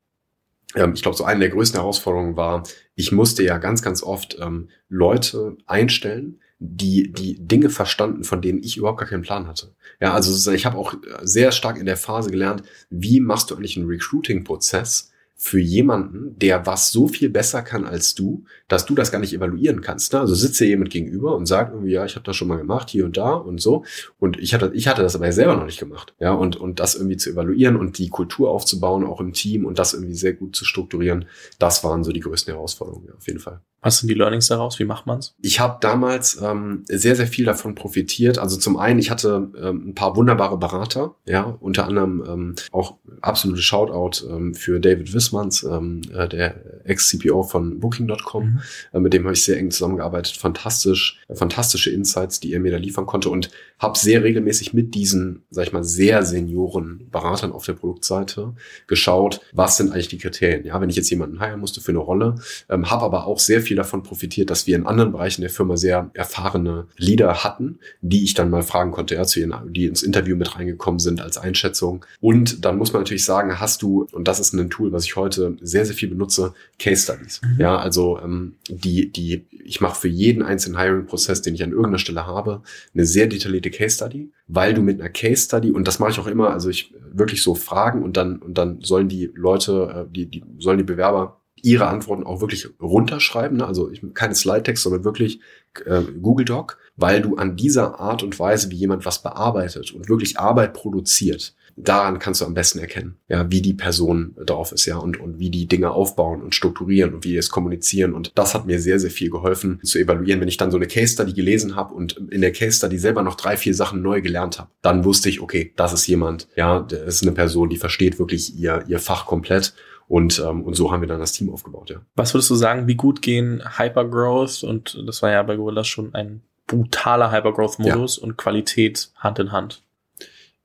[0.94, 2.62] ich glaube, so eine der größten Herausforderungen war,
[2.94, 8.62] ich musste ja ganz, ganz oft ähm, Leute einstellen, die die Dinge verstanden, von denen
[8.62, 9.74] ich überhaupt gar keinen Plan hatte.
[10.00, 13.76] Ja, also ich habe auch sehr stark in der Phase gelernt, wie machst du eigentlich
[13.76, 19.12] einen Recruiting-Prozess, für jemanden, der was so viel besser kann als du, dass du das
[19.12, 20.14] gar nicht evaluieren kannst.
[20.14, 20.20] Ne?
[20.20, 22.88] Also sitzt dir jemand gegenüber und sagt irgendwie, ja, ich habe das schon mal gemacht,
[22.88, 23.84] hier und da und so.
[24.18, 26.14] Und ich hatte, ich hatte das aber selber noch nicht gemacht.
[26.18, 29.78] Ja, und, und das irgendwie zu evaluieren und die Kultur aufzubauen, auch im Team und
[29.78, 31.26] das irgendwie sehr gut zu strukturieren,
[31.58, 33.60] das waren so die größten Herausforderungen, ja, auf jeden Fall.
[33.82, 34.78] Was sind die Learnings daraus?
[34.78, 35.34] Wie macht man's?
[35.42, 38.38] Ich habe damals ähm, sehr, sehr viel davon profitiert.
[38.38, 42.96] Also zum einen, ich hatte ähm, ein paar wunderbare Berater, ja, unter anderem ähm, auch
[43.20, 48.44] absolute Shoutout ähm, für David Wissmanns, ähm, äh, der Ex-CPO von Booking.com.
[48.44, 48.60] Mhm.
[48.92, 50.36] Äh, mit dem habe ich sehr eng zusammengearbeitet.
[50.36, 54.94] Fantastisch, äh, fantastische Insights, die er mir da liefern konnte und habe sehr regelmäßig mit
[54.94, 58.54] diesen, sag ich mal, sehr senioren Beratern auf der Produktseite
[58.86, 60.64] geschaut, was sind eigentlich die Kriterien.
[60.64, 62.36] Ja, wenn ich jetzt jemanden heiren musste für eine Rolle,
[62.68, 65.76] ähm, habe aber auch sehr viel davon profitiert, dass wir in anderen Bereichen der Firma
[65.76, 70.02] sehr erfahrene Leader hatten, die ich dann mal fragen konnte, ja, zu ihren, die ins
[70.02, 72.04] Interview mit reingekommen sind als Einschätzung.
[72.20, 75.16] Und dann muss man natürlich sagen, hast du, und das ist ein Tool, was ich
[75.16, 77.40] heute sehr, sehr viel benutze, Case Studies.
[77.42, 77.60] Mhm.
[77.60, 81.98] Ja, also ähm, die, die, ich mache für jeden einzelnen Hiring-Prozess, den ich an irgendeiner
[81.98, 82.62] Stelle habe,
[82.94, 86.18] eine sehr detaillierte Case Study, weil du mit einer Case Study, und das mache ich
[86.18, 90.12] auch immer, also ich wirklich so fragen und dann, und dann sollen die Leute, äh,
[90.12, 93.58] die, die sollen die Bewerber ihre Antworten auch wirklich runterschreiben.
[93.58, 93.66] Ne?
[93.66, 95.40] Also ich, keine Slide-Text, sondern wirklich
[95.84, 100.08] äh, Google Doc, weil du an dieser Art und Weise, wie jemand was bearbeitet und
[100.08, 104.86] wirklich Arbeit produziert, daran kannst du am besten erkennen, ja, wie die Person drauf ist,
[104.86, 108.14] ja, und, und wie die Dinge aufbauen und strukturieren und wie die es kommunizieren.
[108.14, 110.40] Und das hat mir sehr, sehr viel geholfen zu evaluieren.
[110.40, 113.22] Wenn ich dann so eine Case Study gelesen habe und in der Case Study selber
[113.22, 116.80] noch drei, vier Sachen neu gelernt habe, dann wusste ich, okay, das ist jemand, ja,
[116.80, 119.74] das ist eine Person, die versteht wirklich ihr, ihr Fach komplett
[120.08, 122.00] und, ähm, und so haben wir dann das Team aufgebaut, ja.
[122.14, 126.14] Was würdest du sagen, wie gut gehen Hypergrowth und das war ja bei Gorillas schon
[126.14, 128.22] ein brutaler Hypergrowth-Modus ja.
[128.22, 129.82] und Qualität Hand in Hand?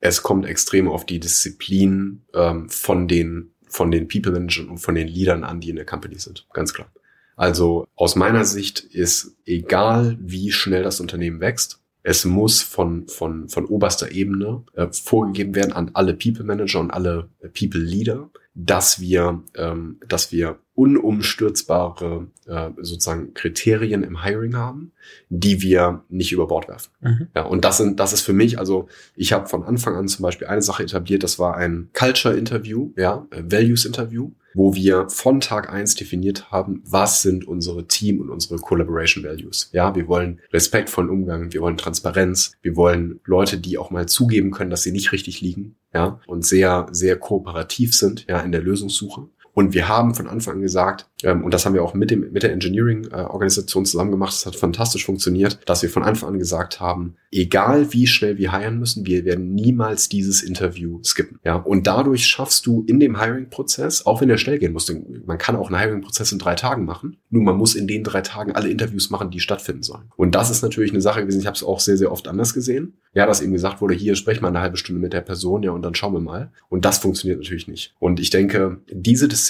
[0.00, 4.94] Es kommt extrem auf die Disziplin ähm, von den von den People Managern und von
[4.94, 6.46] den Leadern an, die in der Company sind.
[6.52, 6.92] Ganz klar.
[7.36, 13.48] Also aus meiner Sicht ist egal, wie schnell das Unternehmen wächst, es muss von, von,
[13.48, 19.00] von oberster Ebene äh, vorgegeben werden an alle People Manager und alle People Leader, dass
[19.00, 24.92] wir, ähm, dass wir unumstürzbare äh, sozusagen Kriterien im Hiring haben,
[25.28, 26.90] die wir nicht über Bord werfen.
[27.00, 27.28] Mhm.
[27.34, 30.22] Ja, und das sind, das ist für mich, also ich habe von Anfang an zum
[30.22, 35.40] Beispiel eine Sache etabliert, das war ein Culture Interview, ja, Values Interview, wo wir von
[35.40, 39.70] Tag eins definiert haben, was sind unsere Team und unsere Collaboration Values.
[39.72, 44.50] Ja, wir wollen respektvollen Umgang, wir wollen Transparenz, wir wollen Leute, die auch mal zugeben
[44.50, 48.62] können, dass sie nicht richtig liegen, ja, und sehr, sehr kooperativ sind, ja, in der
[48.62, 49.28] Lösungssuche.
[49.54, 52.32] Und wir haben von Anfang an gesagt, ähm, und das haben wir auch mit, dem,
[52.32, 56.80] mit der Engineering-Organisation zusammen gemacht, das hat fantastisch funktioniert, dass wir von Anfang an gesagt
[56.80, 61.38] haben, egal wie schnell wir hiren müssen, wir werden niemals dieses Interview skippen.
[61.44, 64.92] Ja, und dadurch schaffst du in dem Hiring-Prozess, auch wenn er schnell gehen muss,
[65.26, 68.22] man kann auch einen Hiring-Prozess in drei Tagen machen, nur man muss in den drei
[68.22, 70.10] Tagen alle Interviews machen, die stattfinden sollen.
[70.16, 72.54] Und das ist natürlich eine Sache gewesen, ich habe es auch sehr, sehr oft anders
[72.54, 72.94] gesehen.
[73.14, 75.72] Ja, dass eben gesagt wurde, hier sprech mal eine halbe Stunde mit der Person, ja,
[75.72, 76.50] und dann schauen wir mal.
[76.70, 77.94] Und das funktioniert natürlich nicht.
[77.98, 79.41] Und ich denke, diese Disziplin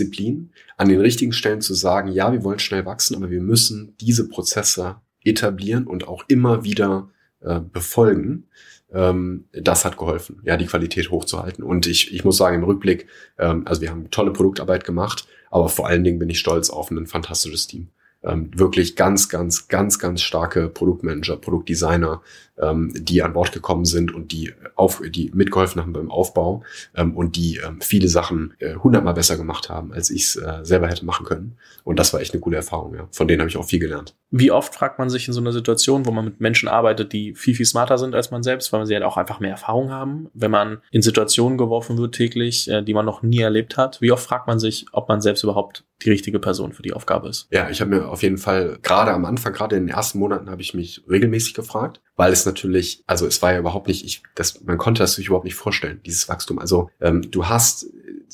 [0.76, 4.28] an den richtigen Stellen zu sagen, ja, wir wollen schnell wachsen, aber wir müssen diese
[4.28, 8.48] Prozesse etablieren und auch immer wieder äh, befolgen,
[8.92, 11.64] ähm, das hat geholfen, ja, die Qualität hochzuhalten.
[11.64, 13.07] Und ich, ich muss sagen, im Rückblick,
[13.38, 16.90] ähm, also wir haben tolle Produktarbeit gemacht, aber vor allen Dingen bin ich stolz auf
[16.90, 17.88] ein fantastisches Team
[18.24, 22.22] ähm, wirklich ganz, ganz, ganz, ganz starke Produktmanager, Produktdesigner,
[22.58, 26.62] ähm, die an Bord gekommen sind und die auf, die mitgeholfen haben beim Aufbau
[26.94, 30.61] ähm, und die ähm, viele Sachen äh, hundertmal besser gemacht haben, als ich es äh,
[30.62, 31.56] selber hätte machen können.
[31.85, 32.94] Und das war echt eine coole Erfahrung.
[32.94, 33.08] Ja.
[33.11, 34.14] Von denen habe ich auch viel gelernt.
[34.30, 37.35] Wie oft fragt man sich in so einer Situation, wo man mit Menschen arbeitet, die
[37.35, 40.29] viel, viel smarter sind als man selbst, weil sie halt auch einfach mehr Erfahrung haben,
[40.35, 44.12] wenn man in Situationen geworfen wird täglich, äh, die man noch nie erlebt hat, wie
[44.12, 47.48] oft fragt man sich, ob man selbst überhaupt die richtige Person für die Aufgabe ist.
[47.50, 50.50] Ja, ich habe mir auf jeden Fall gerade am Anfang, gerade in den ersten Monaten,
[50.50, 54.23] habe ich mich regelmäßig gefragt, weil es natürlich, also es war ja überhaupt nicht, ich,
[54.35, 56.59] das, man konnte das sich überhaupt nicht vorstellen, dieses Wachstum.
[56.59, 57.87] Also ähm, du hast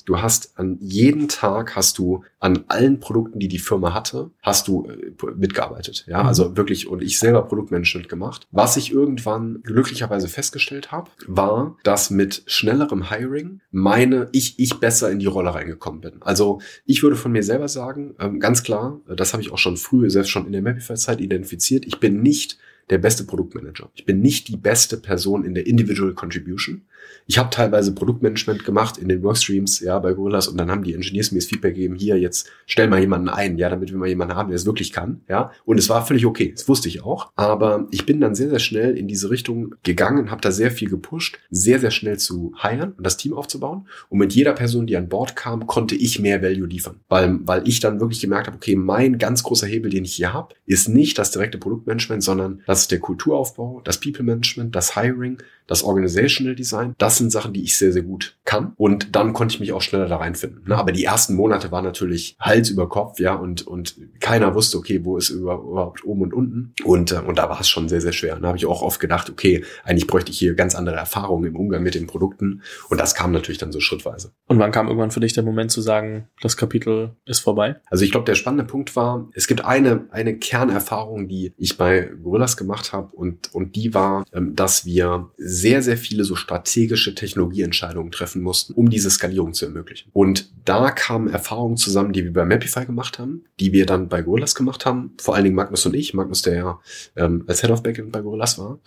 [0.05, 4.69] du hast an jeden Tag hast du an allen Produkten, die die Firma hatte, hast
[4.69, 6.05] du äh, mitgearbeitet.
[6.07, 6.29] Ja, mhm.
[6.29, 8.47] also wirklich und ich selber Produktmanagement gemacht.
[8.51, 15.11] Was ich irgendwann glücklicherweise festgestellt habe, war, dass mit schnellerem Hiring meine ich ich besser
[15.11, 16.21] in die Rolle reingekommen bin.
[16.21, 19.77] Also ich würde von mir selber sagen, ähm, ganz klar, das habe ich auch schon
[19.77, 21.87] früh, selbst schon in der Mapify-Zeit identifiziert.
[21.87, 22.59] Ich bin nicht
[22.91, 23.91] der beste Produktmanager.
[23.95, 26.83] Ich bin nicht die beste Person in der Individual Contribution.
[27.27, 30.95] Ich habe teilweise Produktmanagement gemacht in den Workstreams, ja, bei Gorillas und dann haben die
[30.95, 34.09] Engineers mir das Feedback gegeben, hier, jetzt stell mal jemanden ein, ja, damit wir mal
[34.09, 35.53] jemanden haben, der es wirklich kann, ja.
[35.65, 37.31] Und es war völlig okay, das wusste ich auch.
[37.37, 40.89] Aber ich bin dann sehr, sehr schnell in diese Richtung gegangen, habe da sehr viel
[40.89, 43.87] gepusht, sehr, sehr schnell zu hiren und das Team aufzubauen.
[44.09, 47.01] Und mit jeder Person, die an Bord kam, konnte ich mehr Value liefern.
[47.09, 50.33] Weil, weil ich dann wirklich gemerkt habe, okay, mein ganz großer Hebel, den ich hier
[50.33, 54.95] habe, ist nicht das direkte Produktmanagement, sondern das ist der Kulturaufbau, das People Management, das
[54.95, 58.73] Hiring, das Organizational Design, das sind Sachen, die ich sehr, sehr gut kann.
[58.77, 60.65] Und dann konnte ich mich auch schneller da reinfinden.
[60.67, 60.77] Ne?
[60.77, 65.05] Aber die ersten Monate waren natürlich Hals über Kopf, ja, und, und keiner wusste, okay,
[65.05, 66.75] wo ist überhaupt oben und unten.
[66.85, 68.37] Und, äh, und da war es schon sehr, sehr schwer.
[68.37, 71.57] Da habe ich auch oft gedacht, okay, eigentlich bräuchte ich hier ganz andere Erfahrungen im
[71.57, 72.63] Umgang mit den Produkten.
[72.89, 74.33] Und das kam natürlich dann so schrittweise.
[74.47, 77.77] Und wann kam irgendwann für dich der Moment zu sagen, das Kapitel ist vorbei?
[77.91, 82.11] Also ich glaube, der spannende Punkt war, es gibt eine, eine Kernerfahrung, die ich bei
[82.23, 86.88] Gorillas gemacht habe und, und die war, ähm, dass wir sehr, sehr viele so strategische
[86.97, 90.11] Technologieentscheidungen treffen mussten, um diese Skalierung zu ermöglichen.
[90.13, 94.23] Und da kamen Erfahrungen zusammen, die wir bei Mapify gemacht haben, die wir dann bei
[94.23, 96.81] Gorillas gemacht haben, vor allen Dingen Magnus und ich, Magnus, der ja
[97.17, 98.79] ähm, als Head of Backend bei Gorillas war.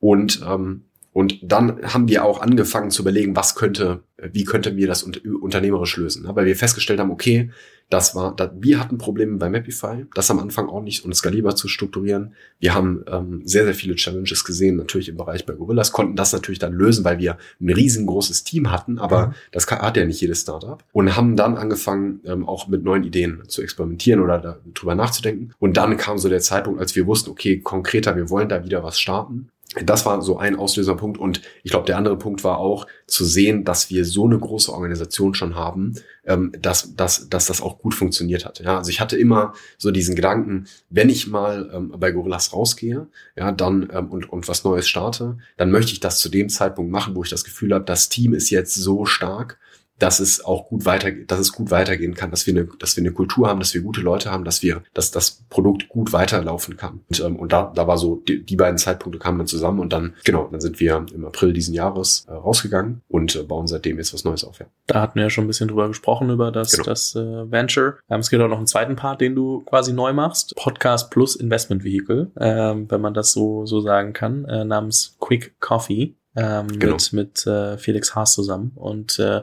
[0.00, 0.82] Und ähm,
[1.12, 5.96] und dann haben wir auch angefangen zu überlegen, was könnte, wie könnten wir das unternehmerisch
[5.96, 6.24] lösen.
[6.28, 7.50] Weil wir festgestellt haben, okay,
[7.90, 11.56] das war, das, wir hatten Probleme bei Mapify, das am Anfang auch nicht und skalierbar
[11.56, 12.34] zu strukturieren.
[12.60, 16.32] Wir haben ähm, sehr, sehr viele Challenges gesehen, natürlich im Bereich bei Gorillas, konnten das
[16.32, 19.32] natürlich dann lösen, weil wir ein riesengroßes Team hatten, aber mhm.
[19.50, 20.82] das hat ja nicht jedes Startup.
[20.92, 25.52] Und haben dann angefangen, ähm, auch mit neuen Ideen zu experimentieren oder darüber nachzudenken.
[25.58, 28.84] Und dann kam so der Zeitpunkt, als wir wussten, okay, konkreter, wir wollen da wieder
[28.84, 31.18] was starten das war so ein Auslöserpunkt.
[31.18, 34.72] Und ich glaube, der andere Punkt war auch zu sehen, dass wir so eine große
[34.72, 35.94] Organisation schon haben,
[36.24, 38.58] ähm, dass, dass, dass das auch gut funktioniert hat.
[38.60, 43.06] Ja, also ich hatte immer so diesen Gedanken, wenn ich mal ähm, bei Gorillas rausgehe,
[43.36, 46.90] ja, dann ähm, und, und was Neues starte, dann möchte ich das zu dem Zeitpunkt
[46.90, 49.58] machen, wo ich das Gefühl habe, das Team ist jetzt so stark,
[50.00, 53.02] dass es auch gut weiter, dass es gut weitergehen kann, dass wir eine, dass wir
[53.02, 56.76] eine Kultur haben, dass wir gute Leute haben, dass wir, dass das Produkt gut weiterlaufen
[56.76, 57.00] kann.
[57.08, 59.92] Und, ähm, und da, da war so, die, die beiden Zeitpunkte kamen dann zusammen und
[59.92, 63.98] dann, genau, dann sind wir im April diesen Jahres äh, rausgegangen und äh, bauen seitdem
[63.98, 64.58] jetzt was Neues auf.
[64.58, 64.66] Ja.
[64.86, 66.84] Da hatten wir ja schon ein bisschen drüber gesprochen, über das, genau.
[66.84, 67.98] das äh, Venture.
[68.08, 70.56] Ähm, es gibt auch noch einen zweiten Part, den du quasi neu machst.
[70.56, 75.60] Podcast plus Investment Vehicle, ähm, wenn man das so, so sagen kann, äh, namens Quick
[75.60, 76.14] Coffee.
[76.36, 76.92] Ähm, genau.
[76.92, 78.70] mit, mit äh, Felix Haas zusammen.
[78.76, 79.42] Und äh,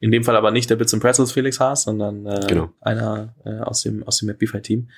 [0.00, 2.70] in dem Fall aber nicht der Bits and Pretzels Felix Haas, sondern äh, genau.
[2.80, 4.88] einer äh, aus dem, aus dem Mapify-Team.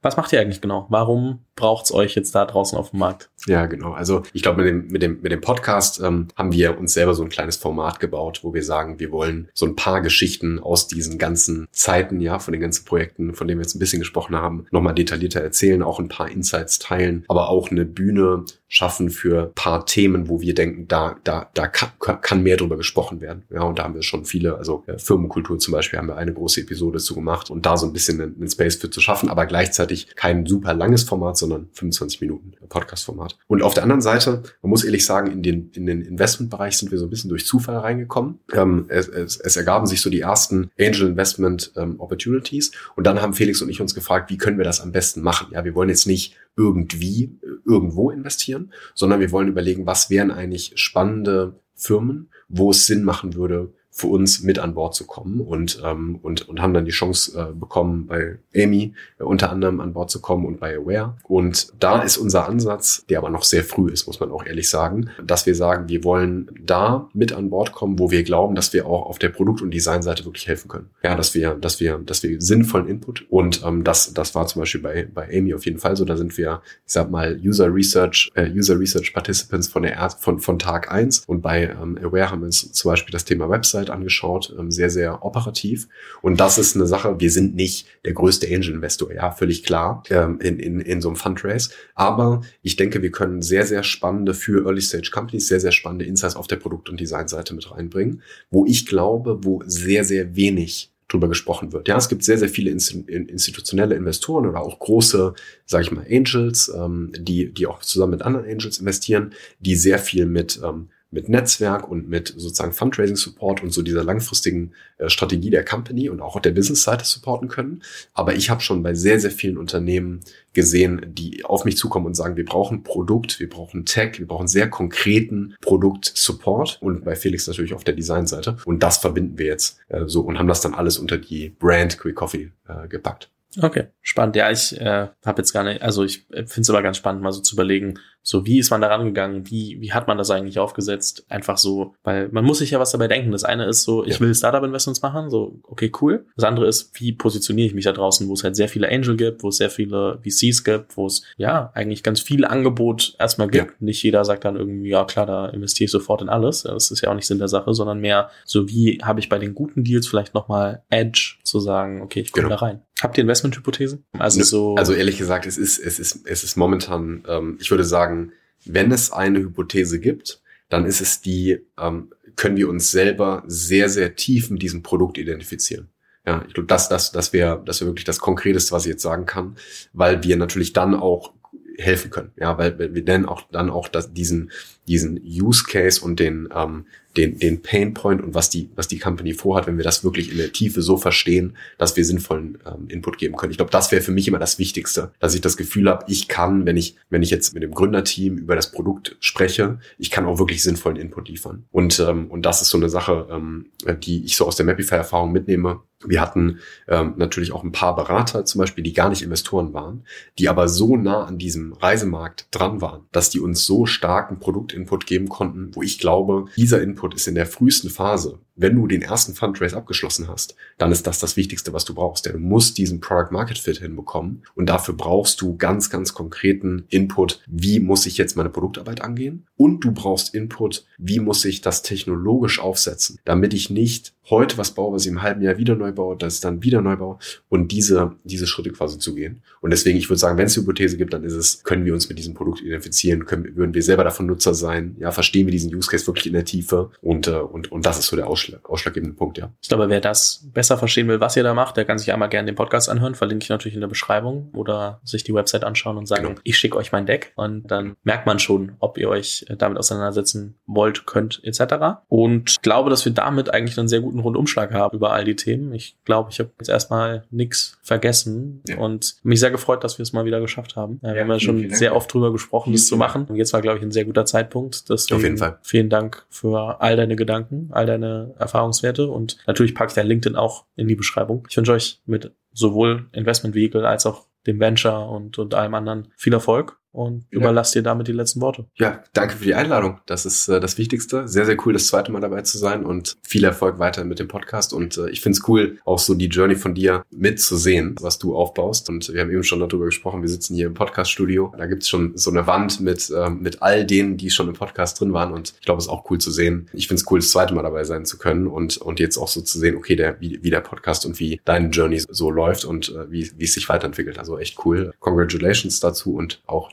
[0.00, 0.86] Was macht ihr eigentlich genau?
[0.88, 3.30] Warum braucht's euch jetzt da draußen auf dem Markt?
[3.46, 3.92] Ja, genau.
[3.92, 7.14] Also ich glaube, mit dem, mit, dem, mit dem Podcast ähm, haben wir uns selber
[7.14, 10.88] so ein kleines Format gebaut, wo wir sagen, wir wollen so ein paar Geschichten aus
[10.88, 14.36] diesen ganzen Zeiten, ja, von den ganzen Projekten, von denen wir jetzt ein bisschen gesprochen
[14.36, 19.50] haben, nochmal detaillierter erzählen, auch ein paar Insights teilen, aber auch eine Bühne schaffen für
[19.54, 21.90] paar Themen, wo wir denken, da, da, da kann,
[22.20, 23.42] kann mehr drüber gesprochen werden.
[23.50, 26.34] Ja, und da haben wir schon viele, also äh, Firmenkultur zum Beispiel haben wir eine
[26.34, 29.30] große Episode zu gemacht und da so ein bisschen einen, einen Space für zu schaffen,
[29.30, 33.38] aber gleichzeitig kein super langes Format, sondern 25 Minuten Podcast-Format.
[33.46, 36.90] Und auf der anderen Seite, man muss ehrlich sagen, in den, in den Investmentbereich sind
[36.90, 38.38] wir so ein bisschen durch Zufall reingekommen.
[38.52, 43.22] Ähm, es, es, es ergaben sich so die ersten Angel Investment ähm, Opportunities und dann
[43.22, 45.48] haben Felix und ich uns gefragt, wie können wir das am besten machen?
[45.52, 48.57] Ja, wir wollen jetzt nicht irgendwie äh, irgendwo investieren,
[48.94, 54.06] sondern wir wollen überlegen, was wären eigentlich spannende Firmen, wo es Sinn machen würde, für
[54.06, 57.52] uns mit an Bord zu kommen und, ähm, und, und haben dann die Chance äh,
[57.52, 61.16] bekommen, bei Amy äh, unter anderem an Bord zu kommen und bei Aware.
[61.24, 64.70] Und da ist unser Ansatz, der aber noch sehr früh ist, muss man auch ehrlich
[64.70, 68.72] sagen, dass wir sagen, wir wollen da mit an Bord kommen, wo wir glauben, dass
[68.72, 70.90] wir auch auf der Produkt- und Designseite wirklich helfen können.
[71.02, 74.60] Ja, dass wir, dass wir, dass wir sinnvollen Input und ähm, das, das war zum
[74.62, 76.04] Beispiel bei, bei Amy auf jeden Fall so.
[76.04, 80.38] Da sind wir, ich sag mal, User Research, äh, User Research Participants von der von,
[80.38, 83.90] von Tag eins und bei ähm, Aware haben wir zum Beispiel das Thema Website Website
[83.90, 85.88] angeschaut, ähm, sehr, sehr operativ.
[86.22, 90.38] Und das ist eine Sache, wir sind nicht der größte Angel-Investor, ja, völlig klar, ähm,
[90.40, 91.70] in, in, in so einem Fundraise.
[91.94, 96.46] Aber ich denke, wir können sehr, sehr spannende für Early-Stage-Companies, sehr, sehr spannende Insights auf
[96.46, 101.72] der Produkt- und Designseite mit reinbringen, wo ich glaube, wo sehr, sehr wenig drüber gesprochen
[101.72, 101.88] wird.
[101.88, 105.32] Ja, es gibt sehr, sehr viele institutionelle Investoren oder auch große,
[105.64, 109.98] sage ich mal, Angels, ähm, die, die auch zusammen mit anderen Angels investieren, die sehr
[109.98, 115.50] viel mit ähm, mit Netzwerk und mit sozusagen Fundraising-Support und so dieser langfristigen äh, Strategie
[115.50, 117.82] der Company und auch der Business-Seite supporten können.
[118.12, 120.20] Aber ich habe schon bei sehr, sehr vielen Unternehmen
[120.52, 124.48] gesehen, die auf mich zukommen und sagen, wir brauchen Produkt, wir brauchen Tech, wir brauchen
[124.48, 128.56] sehr konkreten Produkt-Support und bei Felix natürlich auf der Design-Seite.
[128.64, 131.98] Und das verbinden wir jetzt äh, so und haben das dann alles unter die Brand
[131.98, 133.30] Quick Coffee äh, gepackt.
[133.60, 134.36] Okay, spannend.
[134.36, 137.32] Ja, ich äh, habe jetzt gar nicht, also ich finde es aber ganz spannend, mal
[137.32, 140.58] so zu überlegen, so wie ist man da rangegangen, wie, wie hat man das eigentlich
[140.58, 141.24] aufgesetzt?
[141.30, 143.32] Einfach so, weil man muss sich ja was dabei denken.
[143.32, 144.20] Das eine ist so, ich ja.
[144.20, 146.26] will Startup-Investments machen, so, okay, cool.
[146.36, 149.16] Das andere ist, wie positioniere ich mich da draußen, wo es halt sehr viele Angel
[149.16, 153.48] gibt, wo es sehr viele VCs gibt, wo es ja eigentlich ganz viel Angebot erstmal
[153.48, 153.70] gibt.
[153.70, 153.76] Ja.
[153.80, 156.64] Nicht jeder sagt dann irgendwie, ja klar, da investiere ich sofort in alles.
[156.64, 159.38] Das ist ja auch nicht Sinn der Sache, sondern mehr so, wie habe ich bei
[159.38, 162.56] den guten Deals vielleicht nochmal Edge zu sagen, okay, ich komme genau.
[162.56, 162.82] da rein.
[163.00, 164.04] Habt ihr Investmenthypothesen?
[164.18, 164.74] Also so.
[164.74, 168.32] Also ehrlich gesagt, es ist, es ist, es ist momentan, ähm, ich würde sagen,
[168.64, 173.88] wenn es eine Hypothese gibt, dann ist es die, ähm, können wir uns selber sehr,
[173.88, 175.88] sehr tief mit diesem Produkt identifizieren.
[176.26, 179.02] Ja, ich glaube, das, das, das wäre, das wäre wirklich das Konkreteste, was ich jetzt
[179.02, 179.56] sagen kann,
[179.92, 181.32] weil wir natürlich dann auch
[181.78, 182.32] helfen können.
[182.36, 184.50] Ja, weil wir dann auch dann auch das, diesen
[184.86, 188.98] diesen Use Case und den ähm, den den Pain Point und was die was die
[188.98, 192.88] Company vorhat, wenn wir das wirklich in der Tiefe so verstehen, dass wir sinnvollen ähm,
[192.88, 193.52] Input geben können.
[193.52, 196.26] Ich glaube, das wäre für mich immer das Wichtigste, dass ich das Gefühl habe, ich
[196.26, 200.26] kann, wenn ich wenn ich jetzt mit dem Gründerteam über das Produkt spreche, ich kann
[200.26, 201.64] auch wirklich sinnvollen Input liefern.
[201.70, 203.66] Und ähm, und das ist so eine Sache, ähm,
[204.02, 207.96] die ich so aus der Mapify Erfahrung mitnehme wir hatten ähm, natürlich auch ein paar
[207.96, 210.04] Berater zum Beispiel, die gar nicht Investoren waren,
[210.38, 215.06] die aber so nah an diesem Reisemarkt dran waren, dass die uns so starken Produktinput
[215.06, 219.02] geben konnten, wo ich glaube, dieser Input ist in der frühesten Phase wenn du den
[219.02, 222.26] ersten Fundraise abgeschlossen hast, dann ist das das Wichtigste, was du brauchst.
[222.26, 226.84] Denn du musst diesen Product Market Fit hinbekommen und dafür brauchst du ganz, ganz konkreten
[226.88, 227.40] Input.
[227.46, 229.46] Wie muss ich jetzt meine Produktarbeit angehen?
[229.56, 234.72] Und du brauchst Input, wie muss ich das technologisch aufsetzen, damit ich nicht heute was
[234.72, 237.72] baue, was ich im halben Jahr wieder neu baue, das dann wieder neu baue und
[237.72, 239.42] diese, diese Schritte quasi zu gehen.
[239.60, 242.08] Und deswegen, ich würde sagen, wenn es Hypothese gibt, dann ist es, können wir uns
[242.08, 245.74] mit diesem Produkt identifizieren, können, würden wir selber davon Nutzer sein, ja, verstehen wir diesen
[245.74, 248.47] Use Case wirklich in der Tiefe und, äh, und, und das ist so der Ausschlag
[248.64, 249.52] ausschlaggebende Punkt, ja.
[249.60, 252.28] Ich glaube, wer das besser verstehen will, was ihr da macht, der kann sich einmal
[252.28, 255.96] gerne den Podcast anhören, verlinke ich natürlich in der Beschreibung oder sich die Website anschauen
[255.96, 256.40] und sagen, genau.
[256.44, 260.58] ich schicke euch mein Deck und dann merkt man schon, ob ihr euch damit auseinandersetzen
[260.66, 262.02] wollt, könnt, etc.
[262.08, 265.72] Und glaube, dass wir damit eigentlich einen sehr guten Rundumschlag haben über all die Themen.
[265.72, 268.78] Ich glaube, ich habe jetzt erstmal nichts vergessen ja.
[268.78, 271.00] und mich sehr gefreut, dass wir es mal wieder geschafft haben.
[271.02, 273.26] Ja, wir haben ja schon sehr oft drüber gesprochen, das zu machen.
[273.26, 274.88] Und jetzt war, glaube ich, ein sehr guter Zeitpunkt.
[274.88, 275.58] Deswegen Auf jeden Fall.
[275.62, 280.36] Vielen Dank für all deine Gedanken, all deine Erfahrungswerte und natürlich packe ich dein LinkedIn
[280.36, 281.46] auch in die Beschreibung.
[281.48, 286.08] Ich wünsche euch mit sowohl Investment Vehicle als auch dem Venture und, und allem anderen
[286.16, 287.38] viel Erfolg und ja.
[287.38, 288.66] überlasse dir damit die letzten Worte.
[288.76, 290.00] Ja, danke für die Einladung.
[290.06, 291.28] Das ist äh, das Wichtigste.
[291.28, 294.28] Sehr, sehr cool, das zweite Mal dabei zu sein und viel Erfolg weiter mit dem
[294.28, 294.72] Podcast.
[294.72, 298.36] Und äh, ich finde es cool, auch so die Journey von dir mitzusehen, was du
[298.36, 298.88] aufbaust.
[298.88, 301.52] Und wir haben eben schon darüber gesprochen, wir sitzen hier im Podcast-Studio.
[301.56, 305.00] Da gibt's schon so eine Wand mit, äh, mit all denen, die schon im Podcast
[305.00, 305.32] drin waren.
[305.32, 306.68] Und ich glaube, es ist auch cool zu sehen.
[306.72, 309.28] Ich finde es cool, das zweite Mal dabei sein zu können und, und jetzt auch
[309.28, 312.64] so zu sehen, okay, der, wie, wie der Podcast und wie deine Journey so läuft
[312.64, 314.18] und äh, wie, wie es sich weiterentwickelt.
[314.18, 314.92] Also echt cool.
[315.00, 316.72] Congratulations dazu und auch